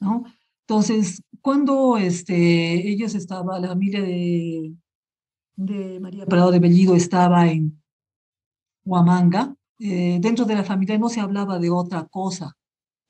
¿no? 0.00 0.24
Entonces, 0.66 1.22
cuando 1.40 1.96
este, 1.96 2.88
ellos 2.88 3.14
estaban, 3.14 3.62
la 3.62 3.68
familia 3.68 4.02
de, 4.02 4.72
de 5.56 6.00
María 6.00 6.26
Prado 6.26 6.50
de 6.50 6.58
Bellido 6.58 6.94
estaba 6.94 7.48
en 7.48 7.80
Huamanga, 8.84 9.54
eh, 9.78 10.18
dentro 10.20 10.44
de 10.44 10.54
la 10.54 10.64
familia 10.64 10.98
no 10.98 11.08
se 11.08 11.20
hablaba 11.20 11.58
de 11.58 11.70
otra 11.70 12.06
cosa 12.06 12.56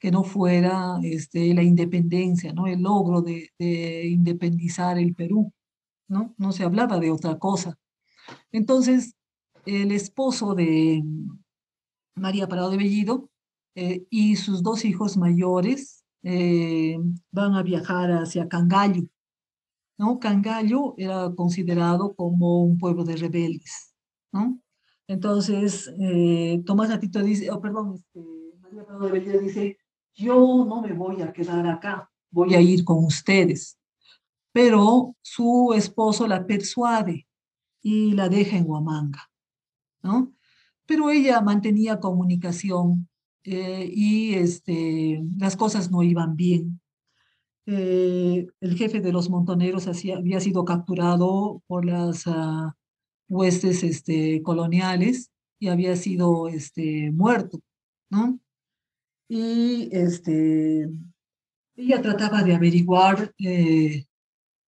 que 0.00 0.10
no 0.10 0.24
fuera 0.24 0.98
este, 1.02 1.54
la 1.54 1.62
independencia, 1.62 2.52
¿no? 2.52 2.66
el 2.66 2.80
logro 2.82 3.22
de, 3.22 3.50
independizar 4.08 4.98
el 4.98 5.14
Perú. 5.14 5.52
¿no? 6.08 6.34
no 6.38 6.52
se 6.52 6.64
hablaba 6.64 6.98
de 6.98 7.12
otra 7.12 7.38
cosa. 7.38 7.78
Entonces, 8.50 9.14
el 9.66 9.92
esposo 9.92 10.54
de 10.54 11.04
María 12.16 12.48
Parado 12.48 12.70
de 12.70 12.78
Bellido 12.78 13.30
eh, 13.76 14.06
y 14.10 14.36
sus 14.36 14.62
dos 14.62 14.84
hijos 14.84 15.16
mayores 15.16 16.04
eh, 16.22 16.98
van 17.30 17.54
a 17.54 17.62
viajar 17.62 18.10
hacia 18.10 18.48
Cangallo. 18.48 19.04
¿no? 19.98 20.18
Cangallo 20.18 20.94
era 20.96 21.30
considerado 21.36 22.14
como 22.14 22.64
un 22.64 22.78
pueblo 22.78 23.04
de 23.04 23.16
rebeldes. 23.16 23.94
¿no? 24.32 24.60
Entonces, 25.06 25.92
eh, 26.00 26.62
Tomás 26.64 26.88
Natito 26.88 27.22
dice, 27.22 27.50
oh, 27.50 27.60
perdón, 27.60 27.94
este, 27.94 28.20
María 28.62 28.84
Prado 28.84 29.06
de 29.06 29.12
Bellera 29.12 29.38
dice, 29.40 29.79
yo 30.14 30.64
no 30.68 30.82
me 30.82 30.92
voy 30.92 31.22
a 31.22 31.32
quedar 31.32 31.66
acá, 31.66 32.10
voy 32.30 32.54
a 32.54 32.60
ir 32.60 32.84
con 32.84 33.04
ustedes. 33.04 33.78
Pero 34.52 35.16
su 35.22 35.72
esposo 35.74 36.26
la 36.26 36.46
persuade 36.46 37.26
y 37.82 38.12
la 38.12 38.28
deja 38.28 38.56
en 38.56 38.68
Huamanga, 38.68 39.30
¿no? 40.02 40.32
Pero 40.86 41.10
ella 41.10 41.40
mantenía 41.40 42.00
comunicación 42.00 43.08
eh, 43.44 43.88
y 43.92 44.34
este, 44.34 45.22
las 45.38 45.56
cosas 45.56 45.90
no 45.90 46.02
iban 46.02 46.36
bien. 46.36 46.80
Eh, 47.66 48.48
el 48.60 48.76
jefe 48.76 49.00
de 49.00 49.12
los 49.12 49.30
montoneros 49.30 49.86
había 49.86 50.40
sido 50.40 50.64
capturado 50.64 51.62
por 51.68 51.84
las 51.84 52.26
uh, 52.26 52.72
huestes 53.28 53.84
este, 53.84 54.42
coloniales 54.42 55.30
y 55.60 55.68
había 55.68 55.94
sido 55.94 56.48
este, 56.48 57.12
muerto, 57.12 57.60
¿no? 58.10 58.40
Y 59.32 59.88
este, 59.92 60.90
ella 61.76 62.02
trataba 62.02 62.42
de 62.42 62.52
averiguar 62.52 63.32
eh, 63.38 64.04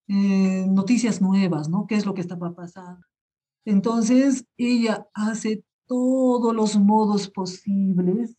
eh, 0.07 0.66
noticias 0.68 1.20
nuevas, 1.20 1.68
¿no? 1.68 1.85
¿Qué 1.88 1.96
es 1.96 2.07
lo 2.07 2.14
que 2.14 2.20
estaba 2.20 2.55
pasando? 2.55 3.05
Entonces, 3.64 4.46
ella 4.57 5.05
hace 5.14 5.64
todos 5.88 6.55
los 6.55 6.79
modos 6.79 7.29
posibles 7.29 8.37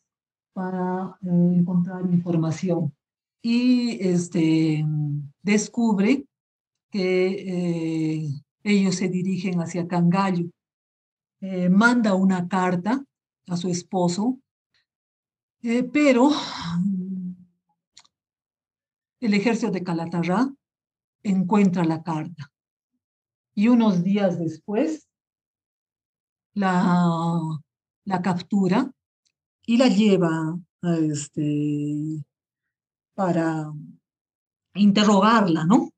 para 0.53 1.19
eh, 1.23 1.55
encontrar 1.57 2.05
información 2.09 2.95
y 3.41 3.97
este, 3.99 4.85
descubre 5.41 6.25
que 6.89 8.29
ellos 8.63 8.95
se 8.95 9.09
dirigen 9.09 9.59
hacia 9.59 9.89
Cangallo. 9.89 10.45
Manda 11.69 12.13
una 12.13 12.47
carta 12.47 13.03
a 13.49 13.57
su 13.57 13.67
esposo, 13.67 14.39
eh, 15.63 15.83
pero 15.83 16.29
el 19.19 19.33
ejército 19.33 19.71
de 19.71 19.83
Calatarrá 19.83 20.53
encuentra 21.23 21.83
la 21.83 22.03
carta. 22.03 22.51
Y 23.55 23.67
unos 23.67 24.03
días 24.03 24.37
después 24.39 25.07
la, 26.53 27.41
la 28.05 28.21
captura 28.21 28.91
y 29.65 29.77
la 29.77 29.87
lleva 29.87 30.59
este, 30.81 32.23
para 33.15 33.71
interrogarla, 34.75 35.65
¿no? 35.65 35.89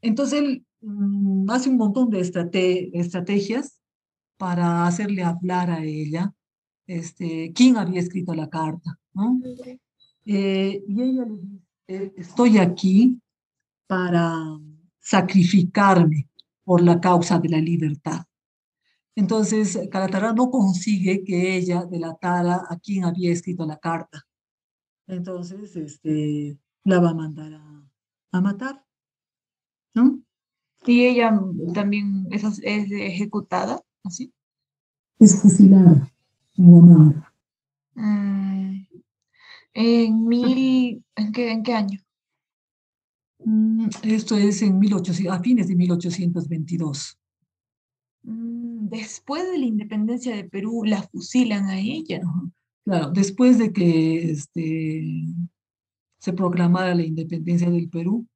Entonces 0.00 0.40
él 0.40 0.66
Mm, 0.82 1.48
hace 1.50 1.70
un 1.70 1.76
montón 1.76 2.10
de 2.10 2.20
estrategias 2.20 3.80
para 4.36 4.86
hacerle 4.86 5.22
hablar 5.22 5.70
a 5.70 5.84
ella 5.84 6.34
este, 6.96 7.52
quién 7.54 7.76
había 7.76 8.00
escrito 8.00 8.34
la 8.34 8.48
carta. 8.48 8.98
¿no? 9.14 9.40
Eh, 10.24 10.84
y 10.86 11.02
ella 11.02 11.24
le 11.24 11.36
dice, 11.36 12.12
estoy 12.16 12.58
aquí 12.58 13.20
para 13.86 14.34
sacrificarme 15.00 16.28
por 16.64 16.82
la 16.82 17.00
causa 17.00 17.38
de 17.38 17.48
la 17.48 17.58
libertad. 17.58 18.24
Entonces, 19.14 19.78
Calatarra 19.90 20.32
no 20.32 20.50
consigue 20.50 21.24
que 21.24 21.56
ella 21.56 21.84
delatara 21.84 22.64
a 22.68 22.78
quién 22.78 23.04
había 23.04 23.32
escrito 23.32 23.66
la 23.66 23.78
carta. 23.78 24.22
entonces 25.06 25.76
este, 25.76 26.58
la 26.84 27.00
va 27.00 27.10
a 27.10 27.14
mandar 27.14 27.52
a, 27.52 27.90
a 28.32 28.40
matar, 28.40 28.84
¿no? 29.94 30.22
Y 30.86 31.04
ella 31.04 31.38
también 31.74 32.26
es, 32.30 32.42
es 32.62 32.90
ejecutada, 32.90 33.80
así. 34.04 34.32
Es 35.18 35.40
fusilada 35.40 36.11
en 36.62 37.24
¿En 39.74 40.26
mil, 40.26 41.04
en 41.16 41.32
qué, 41.32 41.50
en 41.50 41.62
qué 41.62 41.74
año? 41.74 42.00
Mm, 43.38 43.88
esto 44.02 44.36
es 44.36 44.62
en 44.62 44.78
1800, 44.78 45.34
a 45.34 45.40
fines 45.40 45.68
de 45.68 45.74
1822. 45.74 47.18
Mm, 48.22 48.88
después 48.88 49.50
de 49.50 49.58
la 49.58 49.64
independencia 49.64 50.36
de 50.36 50.44
Perú, 50.44 50.84
la 50.84 51.02
fusilan 51.02 51.66
a 51.66 51.78
ella. 51.78 52.20
Claro, 52.84 53.10
después 53.10 53.58
de 53.58 53.72
que 53.72 54.30
este, 54.30 55.04
se 56.18 56.32
proclamara 56.32 56.94
la 56.94 57.04
independencia 57.04 57.70
del 57.70 57.88
Perú, 57.88 58.26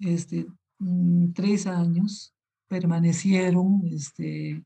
este, 0.00 0.46
mm, 0.78 1.32
tres 1.32 1.66
años 1.66 2.34
permanecieron 2.68 3.82
este, 3.86 4.64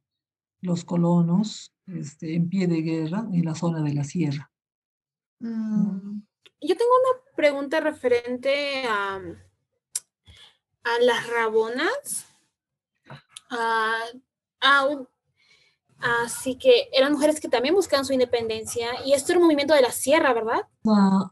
los 0.62 0.84
colonos 0.84 1.74
este, 1.86 2.34
en 2.34 2.48
pie 2.48 2.66
de 2.66 2.80
guerra 2.80 3.26
en 3.32 3.44
la 3.44 3.54
zona 3.54 3.82
de 3.82 3.92
la 3.92 4.04
sierra. 4.04 4.50
Yo 5.40 6.76
tengo 6.76 6.90
una 6.90 7.34
pregunta 7.36 7.80
referente 7.80 8.86
a, 8.88 9.16
a 10.84 10.98
las 11.00 11.26
rabonas. 11.28 12.26
así 15.98 16.56
que 16.56 16.88
eran 16.92 17.12
mujeres 17.12 17.40
que 17.40 17.48
también 17.48 17.74
buscaban 17.74 18.04
su 18.04 18.12
independencia 18.12 18.88
y 19.04 19.12
esto 19.12 19.32
era 19.32 19.40
un 19.40 19.44
movimiento 19.46 19.74
de 19.74 19.82
la 19.82 19.90
sierra, 19.90 20.32
¿verdad? 20.32 20.62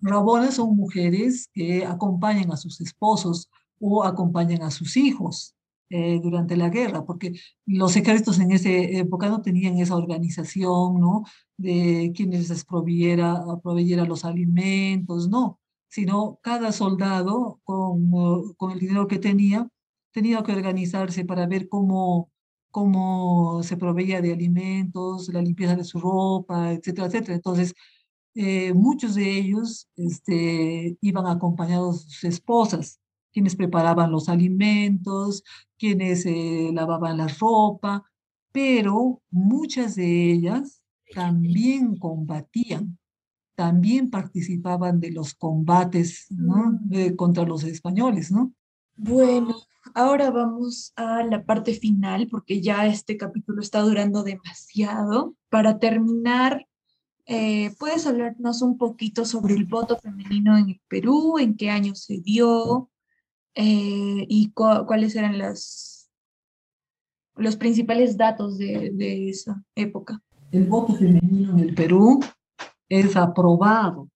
rabonas 0.03 0.55
son 0.55 0.77
mujeres 0.77 1.49
que 1.55 1.87
acompañan 1.87 2.53
a 2.53 2.57
sus 2.57 2.81
esposos 2.81 3.49
o 3.79 4.05
acompañan 4.05 4.63
a 4.63 4.71
sus 4.71 4.97
hijos 4.97 5.55
eh, 5.91 6.21
durante 6.23 6.57
la 6.57 6.69
guerra, 6.71 7.05
porque 7.05 7.33
los 7.67 7.97
ejércitos 7.97 8.39
en 8.39 8.53
esa 8.53 8.71
época 8.71 9.29
no 9.29 9.43
tenían 9.43 9.79
esa 9.79 9.97
organización, 9.97 11.01
¿no? 11.01 11.25
De 11.57 12.13
quienes 12.15 12.49
les 12.49 12.65
proveyera, 12.65 13.43
proveyera 13.63 14.05
los 14.05 14.25
alimentos, 14.25 15.29
no, 15.29 15.61
sino 15.89 16.39
cada 16.43 16.73
soldado 16.73 17.61
con, 17.65 18.11
con 18.57 18.71
el 18.73 18.79
dinero 18.79 19.07
que 19.09 19.19
tenía, 19.19 19.69
tenía 20.13 20.43
que 20.43 20.53
organizarse 20.53 21.25
para 21.25 21.47
ver 21.47 21.69
cómo, 21.69 22.31
cómo 22.71 23.63
se 23.63 23.77
proveía 23.77 24.21
de 24.23 24.33
alimentos, 24.33 25.29
la 25.29 25.43
limpieza 25.43 25.77
de 25.77 25.85
su 25.85 25.99
ropa, 26.01 26.73
etcétera, 26.73 27.09
etcétera. 27.09 27.35
Entonces, 27.35 27.75
eh, 28.35 28.73
muchos 28.75 29.17
de 29.17 29.39
ellos 29.39 29.89
este, 29.97 30.97
iban 31.01 31.27
acompañados 31.27 32.07
de 32.07 32.13
sus 32.13 32.25
esposas, 32.25 33.00
quienes 33.33 33.57
preparaban 33.57 34.11
los 34.11 34.29
alimentos, 34.29 35.43
quienes 35.79 36.27
eh, 36.27 36.71
lavaban 36.73 37.19
la 37.19 37.29
ropa, 37.29 38.05
pero 38.53 39.23
muchas 39.31 39.95
de 39.97 40.33
ellas 40.33 40.83
también 41.15 41.97
combatían, 41.97 42.99
también 43.55 44.11
participaban 44.11 45.01
de 45.01 45.11
los 45.11 45.35
combates 45.35 46.27
¿no? 46.31 46.79
Mm. 46.89 47.17
contra 47.17 47.45
los 47.45 47.65
españoles, 47.65 48.31
¿no? 48.31 48.53
Bueno, 48.97 49.57
ahora 49.95 50.31
vamos 50.31 50.93
a 50.97 51.23
la 51.25 51.45
parte 51.45 51.75
final 51.75 52.29
porque 52.29 52.61
ya 52.61 52.87
este 52.87 53.17
capítulo 53.17 53.63
está 53.63 53.81
durando 53.81 54.23
demasiado. 54.23 55.35
Para 55.49 55.79
terminar, 55.79 56.67
eh, 57.27 57.73
¿puedes 57.79 58.07
hablarnos 58.07 58.63
un 58.63 58.77
poquito 58.77 59.25
sobre 59.25 59.55
el 59.55 59.65
voto 59.65 59.99
femenino 59.99 60.57
en 60.57 60.71
el 60.71 60.81
Perú? 60.89 61.39
¿En 61.39 61.57
qué 61.57 61.71
año 61.71 61.95
se 61.95 62.21
dio? 62.21 62.91
Eh, 63.55 64.27
y 64.29 64.53
cuáles 64.53 65.17
eran 65.17 65.39
las, 65.39 66.11
los 67.37 67.57
principales 67.57 68.17
datos 68.17 68.59
de, 68.59 68.91
de, 68.93 69.29
esa 69.29 69.63
época. 69.75 70.21
El 70.53 70.67
voto 70.67 70.95
femenino 70.95 71.53
en 71.53 71.61
el 71.61 71.75
Perú 71.75 72.21
es 72.89 73.17
aprobado, 73.17 74.09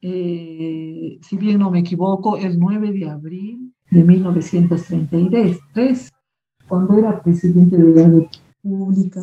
eh, 0.00 1.18
si 1.22 1.36
bien 1.36 1.58
no 1.58 1.70
me 1.70 1.80
equivoco, 1.80 2.36
el 2.36 2.58
9 2.58 2.92
de 2.92 3.08
abril 3.08 3.74
de 3.90 4.04
1933, 4.04 6.10
cuando 6.68 6.98
era 6.98 7.22
presidente 7.22 7.76
de 7.76 7.94
la 7.94 8.08
República, 8.08 9.22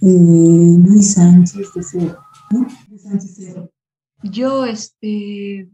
eh, 0.00 0.76
Luis 0.78 1.14
Sánchez 1.14 1.72
de 1.74 1.82
Cero. 1.82 2.18
Luis 2.50 3.02
Sánchez 3.02 3.34
Cero. 3.36 3.70
Yo, 4.22 4.64
este, 4.64 5.68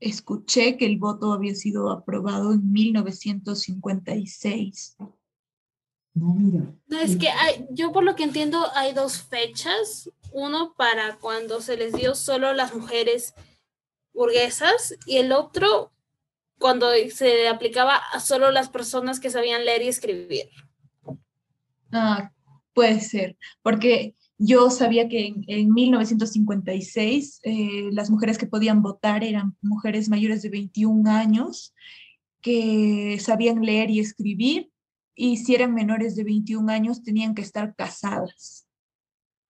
escuché 0.00 0.76
que 0.76 0.86
el 0.86 0.98
voto 0.98 1.32
había 1.32 1.54
sido 1.54 1.90
aprobado 1.90 2.52
en 2.52 2.72
1956. 2.72 4.96
No, 6.14 6.34
mira. 6.34 6.74
No, 6.86 6.98
es 6.98 7.16
que 7.16 7.28
yo 7.70 7.92
por 7.92 8.02
lo 8.04 8.16
que 8.16 8.24
entiendo 8.24 8.66
hay 8.74 8.92
dos 8.92 9.22
fechas. 9.22 10.10
Uno 10.32 10.74
para 10.76 11.16
cuando 11.18 11.60
se 11.60 11.76
les 11.76 11.92
dio 11.92 12.14
solo 12.14 12.52
las 12.52 12.74
mujeres 12.74 13.34
burguesas 14.12 14.96
y 15.06 15.18
el 15.18 15.32
otro 15.32 15.92
cuando 16.58 16.90
se 17.12 17.48
aplicaba 17.48 17.96
a 17.96 18.20
solo 18.20 18.50
las 18.50 18.70
personas 18.70 19.20
que 19.20 19.30
sabían 19.30 19.64
leer 19.64 19.82
y 19.82 19.88
escribir. 19.88 20.48
Ah, 21.92 22.32
puede 22.72 23.00
ser, 23.00 23.36
porque 23.62 24.14
yo 24.38 24.70
sabía 24.70 25.08
que 25.08 25.34
en, 25.46 25.72
1956 25.72 27.40
eh, 27.42 27.88
las 27.92 28.10
mujeres 28.10 28.38
que 28.38 28.46
podían 28.46 28.82
votar 28.82 29.24
eran 29.24 29.56
mujeres 29.62 30.08
mayores 30.08 30.42
de 30.42 30.50
21 30.50 31.10
años 31.10 31.74
que 32.42 33.18
sabían 33.20 33.62
leer 33.62 33.90
y 33.90 34.00
escribir 34.00 34.70
y 35.14 35.38
si 35.38 35.54
eran 35.54 35.74
menores 35.74 36.14
de 36.14 36.24
21 36.24 36.70
años 36.70 37.02
tenían 37.02 37.34
que 37.34 37.42
estar 37.42 37.74
casadas. 37.74 38.66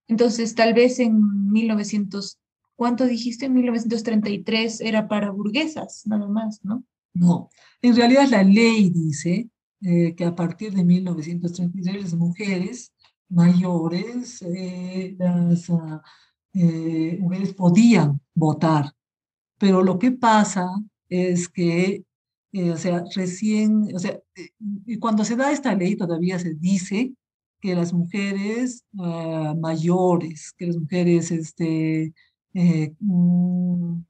Entonces, 0.08 0.54
tal 0.54 0.72
vez 0.72 1.00
en 1.00 1.50
1900, 1.50 2.38
¿cuánto 2.76 3.04
dijiste? 3.04 3.46
En 3.46 3.54
1933 3.54 4.80
era 4.80 5.08
para 5.08 5.30
burguesas, 5.30 6.02
nada 6.06 6.28
más, 6.28 6.64
¿no? 6.64 6.84
No, 7.12 7.50
en 7.82 7.96
realidad 7.96 8.28
la 8.28 8.44
ley 8.44 8.90
dice 8.90 9.48
eh, 9.80 10.14
que 10.14 10.24
a 10.24 10.34
partir 10.34 10.72
de 10.74 10.84
1933 10.84 12.02
las 12.02 12.14
mujeres 12.14 12.92
mayores, 13.28 14.42
eh, 14.42 15.14
las 15.18 15.68
uh, 15.68 16.00
eh, 16.54 17.18
mujeres 17.20 17.54
podían 17.54 18.20
votar, 18.34 18.92
pero 19.58 19.82
lo 19.82 19.98
que 19.98 20.12
pasa 20.12 20.68
es 21.08 21.48
que, 21.48 22.04
eh, 22.52 22.70
o 22.70 22.76
sea, 22.76 23.04
recién, 23.14 23.94
o 23.94 23.98
sea, 23.98 24.18
cuando 25.00 25.24
se 25.24 25.36
da 25.36 25.52
esta 25.52 25.74
ley 25.74 25.96
todavía 25.96 26.38
se 26.38 26.54
dice 26.54 27.14
que 27.60 27.74
las 27.74 27.92
mujeres 27.92 28.84
uh, 28.94 29.54
mayores, 29.58 30.52
que 30.56 30.66
las 30.66 30.76
mujeres 30.76 31.30
este, 31.30 32.12
mm, 33.00 34.00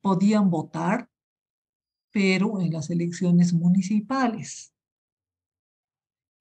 podían 0.00 0.50
votar, 0.50 1.08
pero 2.12 2.60
en 2.60 2.72
las 2.72 2.90
elecciones 2.90 3.52
municipales. 3.52 4.73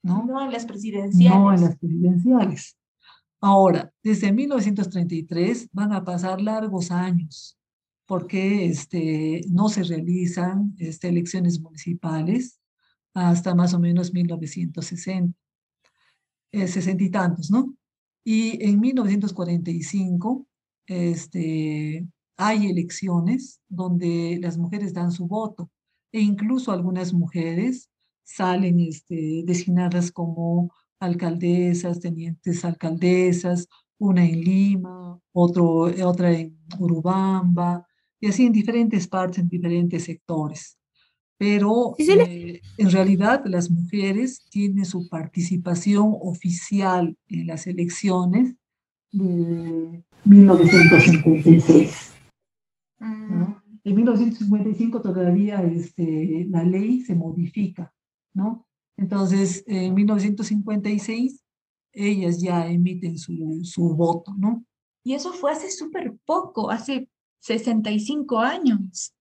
¿No? 0.04 0.44
en 0.44 0.52
las 0.52 0.66
presidenciales. 0.66 1.39
No 1.39 1.54
en 1.54 1.62
las 1.62 1.78
presidenciales. 1.78 2.78
Ahora, 3.42 3.92
desde 4.04 4.32
1933 4.32 5.70
van 5.72 5.92
a 5.92 6.04
pasar 6.04 6.39
largos 6.39 6.92
años 6.92 7.58
porque 8.06 8.66
este, 8.66 9.42
no 9.50 9.70
se 9.70 9.84
realizan 9.84 10.76
este, 10.78 11.10
elecciones 11.10 11.60
municipales 11.60 12.60
hasta 13.13 13.56
más 13.56 13.74
o 13.74 13.80
menos 13.80 14.13
1960, 14.13 15.38
eh, 16.52 16.68
sesenta 16.68 17.04
y 17.04 17.10
tantos, 17.10 17.50
¿no? 17.50 17.76
Y 18.24 18.63
en 18.63 18.80
1945 18.80 20.48
este, 20.88 22.08
hay 22.38 22.68
elecciones 22.68 23.62
donde 23.68 24.39
las 24.42 24.58
mujeres 24.58 24.94
dan 24.94 25.12
su 25.12 25.28
voto 25.28 25.70
e 26.12 26.22
incluso 26.22 26.72
algunas 26.72 27.13
mujeres 27.13 27.89
salen 28.23 28.79
este, 28.79 29.43
designadas 29.45 30.12
como 30.12 30.71
alcaldesas, 30.99 31.99
tenientes 31.99 32.63
alcaldesas, 32.65 33.67
una 33.97 34.26
en 34.26 34.41
Lima, 34.41 35.19
otro, 35.32 35.91
otra 36.05 36.32
en 36.32 36.57
Urubamba, 36.80 37.86
y 38.19 38.28
así 38.28 38.45
en 38.45 38.53
diferentes 38.53 39.07
partes, 39.07 39.39
en 39.39 39.49
diferentes 39.49 40.03
sectores. 40.03 40.78
Pero 41.38 41.95
eh, 41.97 42.61
en 42.78 42.91
realidad 42.91 43.43
las 43.45 43.69
mujeres 43.69 44.45
tienen 44.49 44.86
su 44.86 45.09
participación 45.09 46.15
oficial 46.21 47.17
en 47.28 47.47
las 47.47 47.67
elecciones 47.67 48.55
de 49.11 50.03
1956. 50.24 52.13
Mm. 52.99 53.43
En 53.86 53.95
1955 53.95 55.01
todavía 55.01 55.61
este, 55.63 56.45
la 56.49 56.63
ley 56.63 57.01
se 57.01 57.15
modifica 57.15 57.93
¿no? 58.34 58.67
Entonces, 58.97 59.63
en 59.67 59.93
1956, 59.93 61.43
ellas 61.93 62.41
ya 62.41 62.67
emiten 62.67 63.17
su, 63.17 63.61
su 63.63 63.95
voto, 63.95 64.34
¿no? 64.38 64.65
Y 65.03 65.13
eso 65.13 65.34
fue 65.34 65.51
hace 65.51 65.69
súper 65.69 66.17
poco, 66.25 66.71
hace 66.71 67.09
65 67.39 68.39
años. 68.39 69.13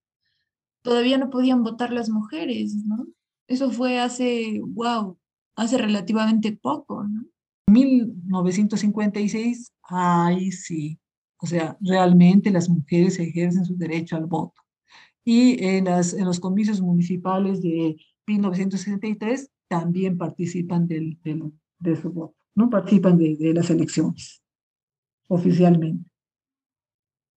Todavía 0.83 1.19
no 1.19 1.31
podían 1.31 1.63
votar 1.63 1.93
las 1.93 2.09
mujeres, 2.09 2.77
¿no? 2.87 3.07
Eso 3.49 3.71
fue 3.71 3.99
hace, 3.99 4.61
wow, 4.65 5.19
hace 5.57 5.79
relativamente 5.79 6.53
poco, 6.53 7.05
¿no? 7.05 7.25
1956, 7.69 9.73
ay, 9.83 10.53
sí. 10.53 10.99
O 11.39 11.47
sea, 11.47 11.77
realmente 11.81 12.51
las 12.51 12.69
mujeres 12.69 13.19
ejercen 13.19 13.65
su 13.65 13.77
derecho 13.77 14.17
al 14.17 14.27
voto. 14.27 14.61
Y 15.25 15.63
en, 15.65 15.87
las, 15.87 16.15
en 16.15 16.25
los 16.25 16.39
comicios 16.39 16.81
municipales 16.81 17.61
de 17.63 17.97
1963 18.27 19.51
también 19.69 20.19
participan 20.19 20.87
del, 20.87 21.19
del, 21.23 21.53
de 21.79 22.01
su 22.01 22.11
voto, 22.11 22.37
¿no? 22.55 22.71
Participan 22.71 23.19
de, 23.19 23.37
de 23.37 23.55
las 23.55 23.71
elecciones 23.71 24.43
oficialmente. 25.29 26.09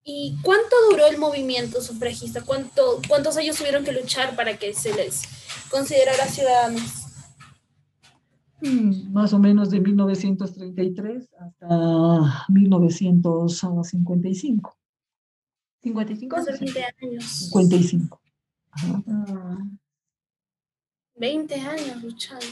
¿Y 0.03 0.37
cuánto 0.43 0.75
duró 0.91 1.07
el 1.07 1.17
movimiento 1.17 1.81
sufragista? 1.81 2.43
¿Cuánto, 2.43 3.01
¿Cuántos 3.07 3.37
años 3.37 3.57
tuvieron 3.57 3.83
que 3.83 3.91
luchar 3.91 4.35
para 4.35 4.57
que 4.57 4.73
se 4.73 4.93
les 4.93 5.23
considerara 5.71 6.25
ciudadanos? 6.25 7.05
Mm, 8.61 9.11
más 9.11 9.33
o 9.33 9.39
menos 9.39 9.71
de 9.71 9.79
1933 9.79 11.27
hasta 11.39 12.45
1955. 12.49 14.77
55 15.81 16.35
Hace 16.35 16.51
20 16.51 16.85
años. 17.01 17.25
55. 17.25 18.21
Ajá. 18.71 19.03
20 21.15 21.55
años 21.55 22.03
luchando. 22.03 22.45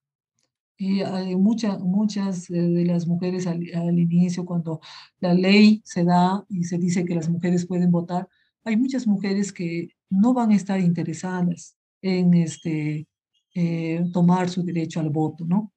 Y 0.84 1.02
hay 1.04 1.36
mucha, 1.36 1.78
muchas 1.78 2.50
eh, 2.50 2.60
de 2.60 2.86
las 2.86 3.06
mujeres 3.06 3.46
al, 3.46 3.64
al, 3.76 4.00
inicio, 4.00 4.44
cuando 4.44 4.82
la 5.20 5.36
ley 5.36 5.80
se 5.86 6.04
da 6.04 6.44
y 6.50 6.64
se 6.64 6.80
dice 6.80 7.06
que 7.06 7.14
las 7.14 7.30
mujeres 7.30 7.68
pueden 7.68 7.92
votar, 7.92 8.28
hay 8.64 8.78
muchas 8.78 9.06
mujeres 9.06 9.54
que 9.54 9.90
no 10.10 10.34
van 10.34 10.50
a 10.50 10.56
estar 10.56 10.80
interesadas 10.80 11.78
en 12.02 12.34
este, 12.34 13.08
eh, 13.54 14.04
tomar 14.12 14.50
su 14.50 14.64
derecho 14.64 15.00
al 15.00 15.12
voto, 15.12 15.46
¿no? 15.46 15.72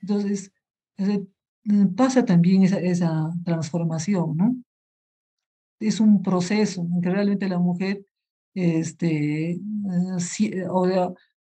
Entonces, 0.00 0.50
mm, 1.64 1.88
pasa 1.94 2.24
también 2.24 2.62
esa, 2.62 2.80
esa 2.80 3.30
transformación, 3.44 4.34
¿no? 4.34 4.56
Es 5.78 6.00
un 6.00 6.22
proceso 6.22 6.80
en 6.90 7.02
que 7.02 7.10
realmente 7.10 7.50
la 7.50 7.58
mujer, 7.58 8.06
este, 8.54 9.50
eh, 9.50 10.64
ahora, 10.70 11.12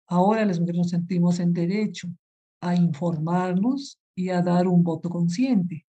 ahora 0.07 0.45
las 0.45 0.59
mujeres 0.59 0.79
nos 0.79 0.89
sentimos 0.89 1.39
en 1.39 1.53
derecho 1.53 2.09
a 2.65 2.75
informarnos 2.75 3.99
y 4.15 4.29
a 4.29 4.41
dar 4.41 4.67
un 4.67 4.83
voto 4.83 5.09
consciente. 5.09 5.85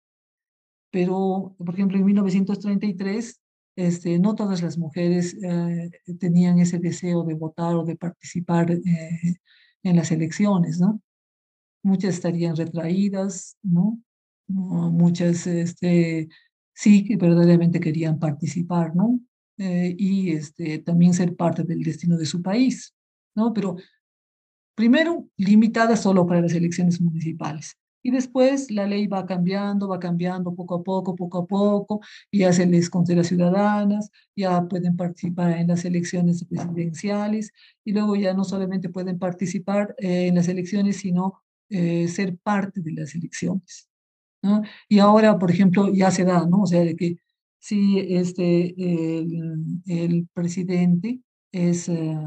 Pero, 0.91 1.55
por 1.59 1.75
ejemplo, 1.75 1.99
en 1.99 2.05
1933, 2.05 3.41
este, 3.77 4.18
no 4.18 4.35
todas 4.35 4.62
las 4.62 4.79
mujeres 4.79 5.37
eh, 5.43 5.91
tenían 6.18 6.59
ese 6.61 6.79
deseo 6.79 7.25
de 7.25 7.35
votar 7.35 7.75
o 7.75 7.85
de 7.85 7.97
participar 7.97 8.70
eh, 8.70 9.37
en 9.83 9.97
las 9.97 10.12
elecciones, 10.12 10.81
¿no? 10.81 11.01
muchas 11.85 12.14
estarían 12.14 12.57
retraídas, 12.57 13.57
¿no? 13.62 14.01
Muchas, 14.49 15.47
este, 15.47 16.29
sí, 16.75 17.05
que 17.05 17.16
verdaderamente 17.16 17.79
querían 17.79 18.18
participar, 18.18 18.97
¿no? 18.97 19.20
Eh, 19.59 19.95
y 19.97 20.33
este, 20.33 20.79
también 20.79 21.14
ser 21.14 21.37
parte 21.37 21.62
del 21.62 21.83
destino 21.83 22.16
de 22.16 22.27
su 22.27 22.43
país, 22.43 22.95
¿no? 23.37 23.53
Pero 23.53 23.77
primero, 24.75 25.27
limitada 25.37 25.97
solo 25.97 26.27
para 26.27 26.41
las 26.41 26.53
elecciones 26.53 27.01
municipales. 27.01 27.77
Y 28.07 28.11
después 28.11 28.70
la 28.70 28.87
ley 28.87 29.07
va 29.07 29.25
cambiando, 29.25 29.89
va 29.89 29.99
cambiando 29.99 30.55
poco 30.55 30.75
a 30.75 30.83
poco, 30.83 31.14
poco 31.16 31.39
a 31.39 31.47
poco, 31.47 32.01
y 32.31 32.41
ya 32.41 32.53
se 32.53 32.66
les 32.66 32.91
concede 32.91 33.25
ciudadanas, 33.25 34.11
ya 34.37 34.62
pueden 34.68 34.95
participar 34.95 35.53
en 35.53 35.68
las 35.68 35.87
elecciones 35.87 36.45
presidenciales, 36.45 37.51
y 37.83 37.93
luego 37.93 38.14
ya 38.14 38.35
no 38.35 38.45
solamente 38.45 38.91
pueden 38.91 39.18
participar 39.18 39.95
eh, 39.99 40.27
en 40.27 40.35
las 40.35 40.49
elecciones, 40.49 40.99
sino 40.99 41.43
eh, 41.70 42.07
ser 42.09 42.37
parte 42.37 42.83
de 42.83 42.93
las 42.93 43.14
elecciones. 43.14 43.89
Y 44.91 44.99
ahora, 44.99 45.39
por 45.39 45.51
ejemplo, 45.51 45.91
ya 45.91 46.11
se 46.11 46.25
da, 46.25 46.47
¿no? 46.47 46.62
O 46.62 46.66
sea, 46.66 46.85
de 46.85 46.95
que 46.97 47.16
si 47.59 47.99
este, 48.01 48.75
el, 48.77 49.81
el 49.87 50.29
presidente 50.35 51.20
es, 51.51 51.89
eh, 51.89 52.18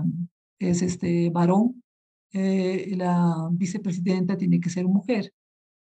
es 0.57 0.81
este 0.81 1.29
varón, 1.29 1.83
eh, 2.37 2.95
la 2.95 3.49
vicepresidenta 3.51 4.37
tiene 4.37 4.59
que 4.59 4.69
ser 4.69 4.85
mujer 4.85 5.33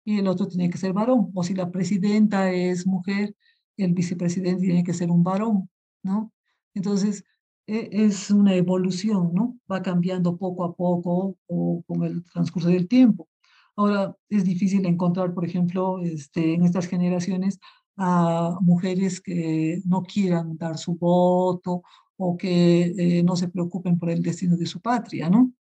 y 0.04 0.18
el 0.18 0.28
otro 0.28 0.46
tiene 0.48 0.70
que 0.70 0.78
ser 0.78 0.92
varón. 0.92 1.30
O 1.34 1.42
si 1.42 1.54
la 1.54 1.70
presidenta 1.70 2.52
es 2.52 2.86
mujer, 2.86 3.34
el 3.76 3.94
vicepresidente 3.94 4.64
tiene 4.64 4.84
que 4.84 4.94
ser 4.94 5.10
un 5.10 5.22
varón, 5.24 5.68
¿no? 6.02 6.32
Entonces, 6.74 7.24
e, 7.66 7.88
es 7.92 8.30
una 8.30 8.54
evolución, 8.54 9.32
¿no? 9.34 9.58
Va 9.70 9.82
cambiando 9.82 10.36
poco 10.36 10.64
a 10.64 10.74
poco 10.76 11.36
o 11.46 11.82
con 11.86 12.04
el 12.04 12.24
transcurso 12.24 12.68
del 12.68 12.88
tiempo. 12.88 13.28
Ahora 13.76 14.16
es 14.28 14.44
difícil 14.44 14.86
encontrar, 14.86 15.34
por 15.34 15.44
ejemplo, 15.44 16.00
este, 16.00 16.54
en 16.54 16.64
estas 16.64 16.86
generaciones 16.86 17.58
a 17.96 18.58
mujeres 18.60 19.20
que 19.20 19.80
no 19.86 20.02
quieran 20.02 20.56
dar 20.56 20.78
su 20.78 20.96
voto 20.96 21.82
o 22.16 22.36
que 22.36 22.94
eh, 22.98 23.22
no 23.24 23.36
se 23.36 23.48
preocupen 23.48 23.98
por 23.98 24.10
el 24.10 24.22
destino 24.22 24.56
de 24.56 24.66
su 24.66 24.80
patria, 24.80 25.28
¿no? 25.30 25.52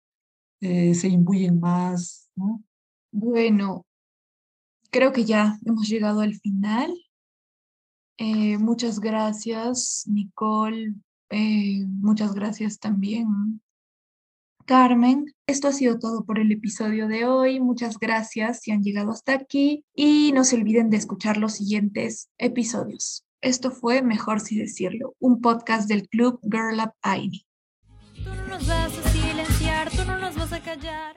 Eh, 0.62 0.94
se 0.94 1.08
imbuyen 1.08 1.60
más, 1.60 2.30
¿no? 2.34 2.62
Bueno, 3.10 3.84
creo 4.90 5.12
que 5.12 5.26
ya 5.26 5.58
hemos 5.66 5.86
llegado 5.88 6.22
al 6.22 6.34
final. 6.36 6.90
Eh, 8.16 8.56
muchas 8.56 9.00
gracias, 9.00 10.04
Nicole. 10.06 10.94
muchas 12.00 12.34
gracias 12.34 12.78
también 12.78 13.60
Carmen. 14.64 15.26
Esto 15.46 15.68
ha 15.68 15.72
sido 15.72 15.98
todo 15.98 16.24
por 16.24 16.38
el 16.38 16.52
episodio 16.52 17.08
de 17.08 17.26
hoy. 17.26 17.60
Muchas 17.60 17.98
gracias 17.98 18.60
si 18.60 18.70
han 18.70 18.82
llegado 18.82 19.10
hasta 19.10 19.34
aquí 19.34 19.84
y 19.94 20.32
no 20.32 20.44
se 20.44 20.56
olviden 20.56 20.90
de 20.90 20.96
escuchar 20.96 21.36
los 21.36 21.54
siguientes 21.54 22.30
episodios. 22.38 23.24
Esto 23.40 23.70
fue 23.70 24.02
Mejor 24.02 24.40
si 24.40 24.56
decirlo, 24.56 25.14
un 25.18 25.40
podcast 25.40 25.88
del 25.88 26.08
club 26.08 26.38
Girl 26.42 26.78
Up 26.80 26.92
ID. 27.04 27.42
Silenciar, 29.82 29.90
tú 29.90 30.04
no 30.04 30.18
nos 30.18 30.36
vas 30.36 30.52
a 30.52 30.60
callar. 30.60 31.16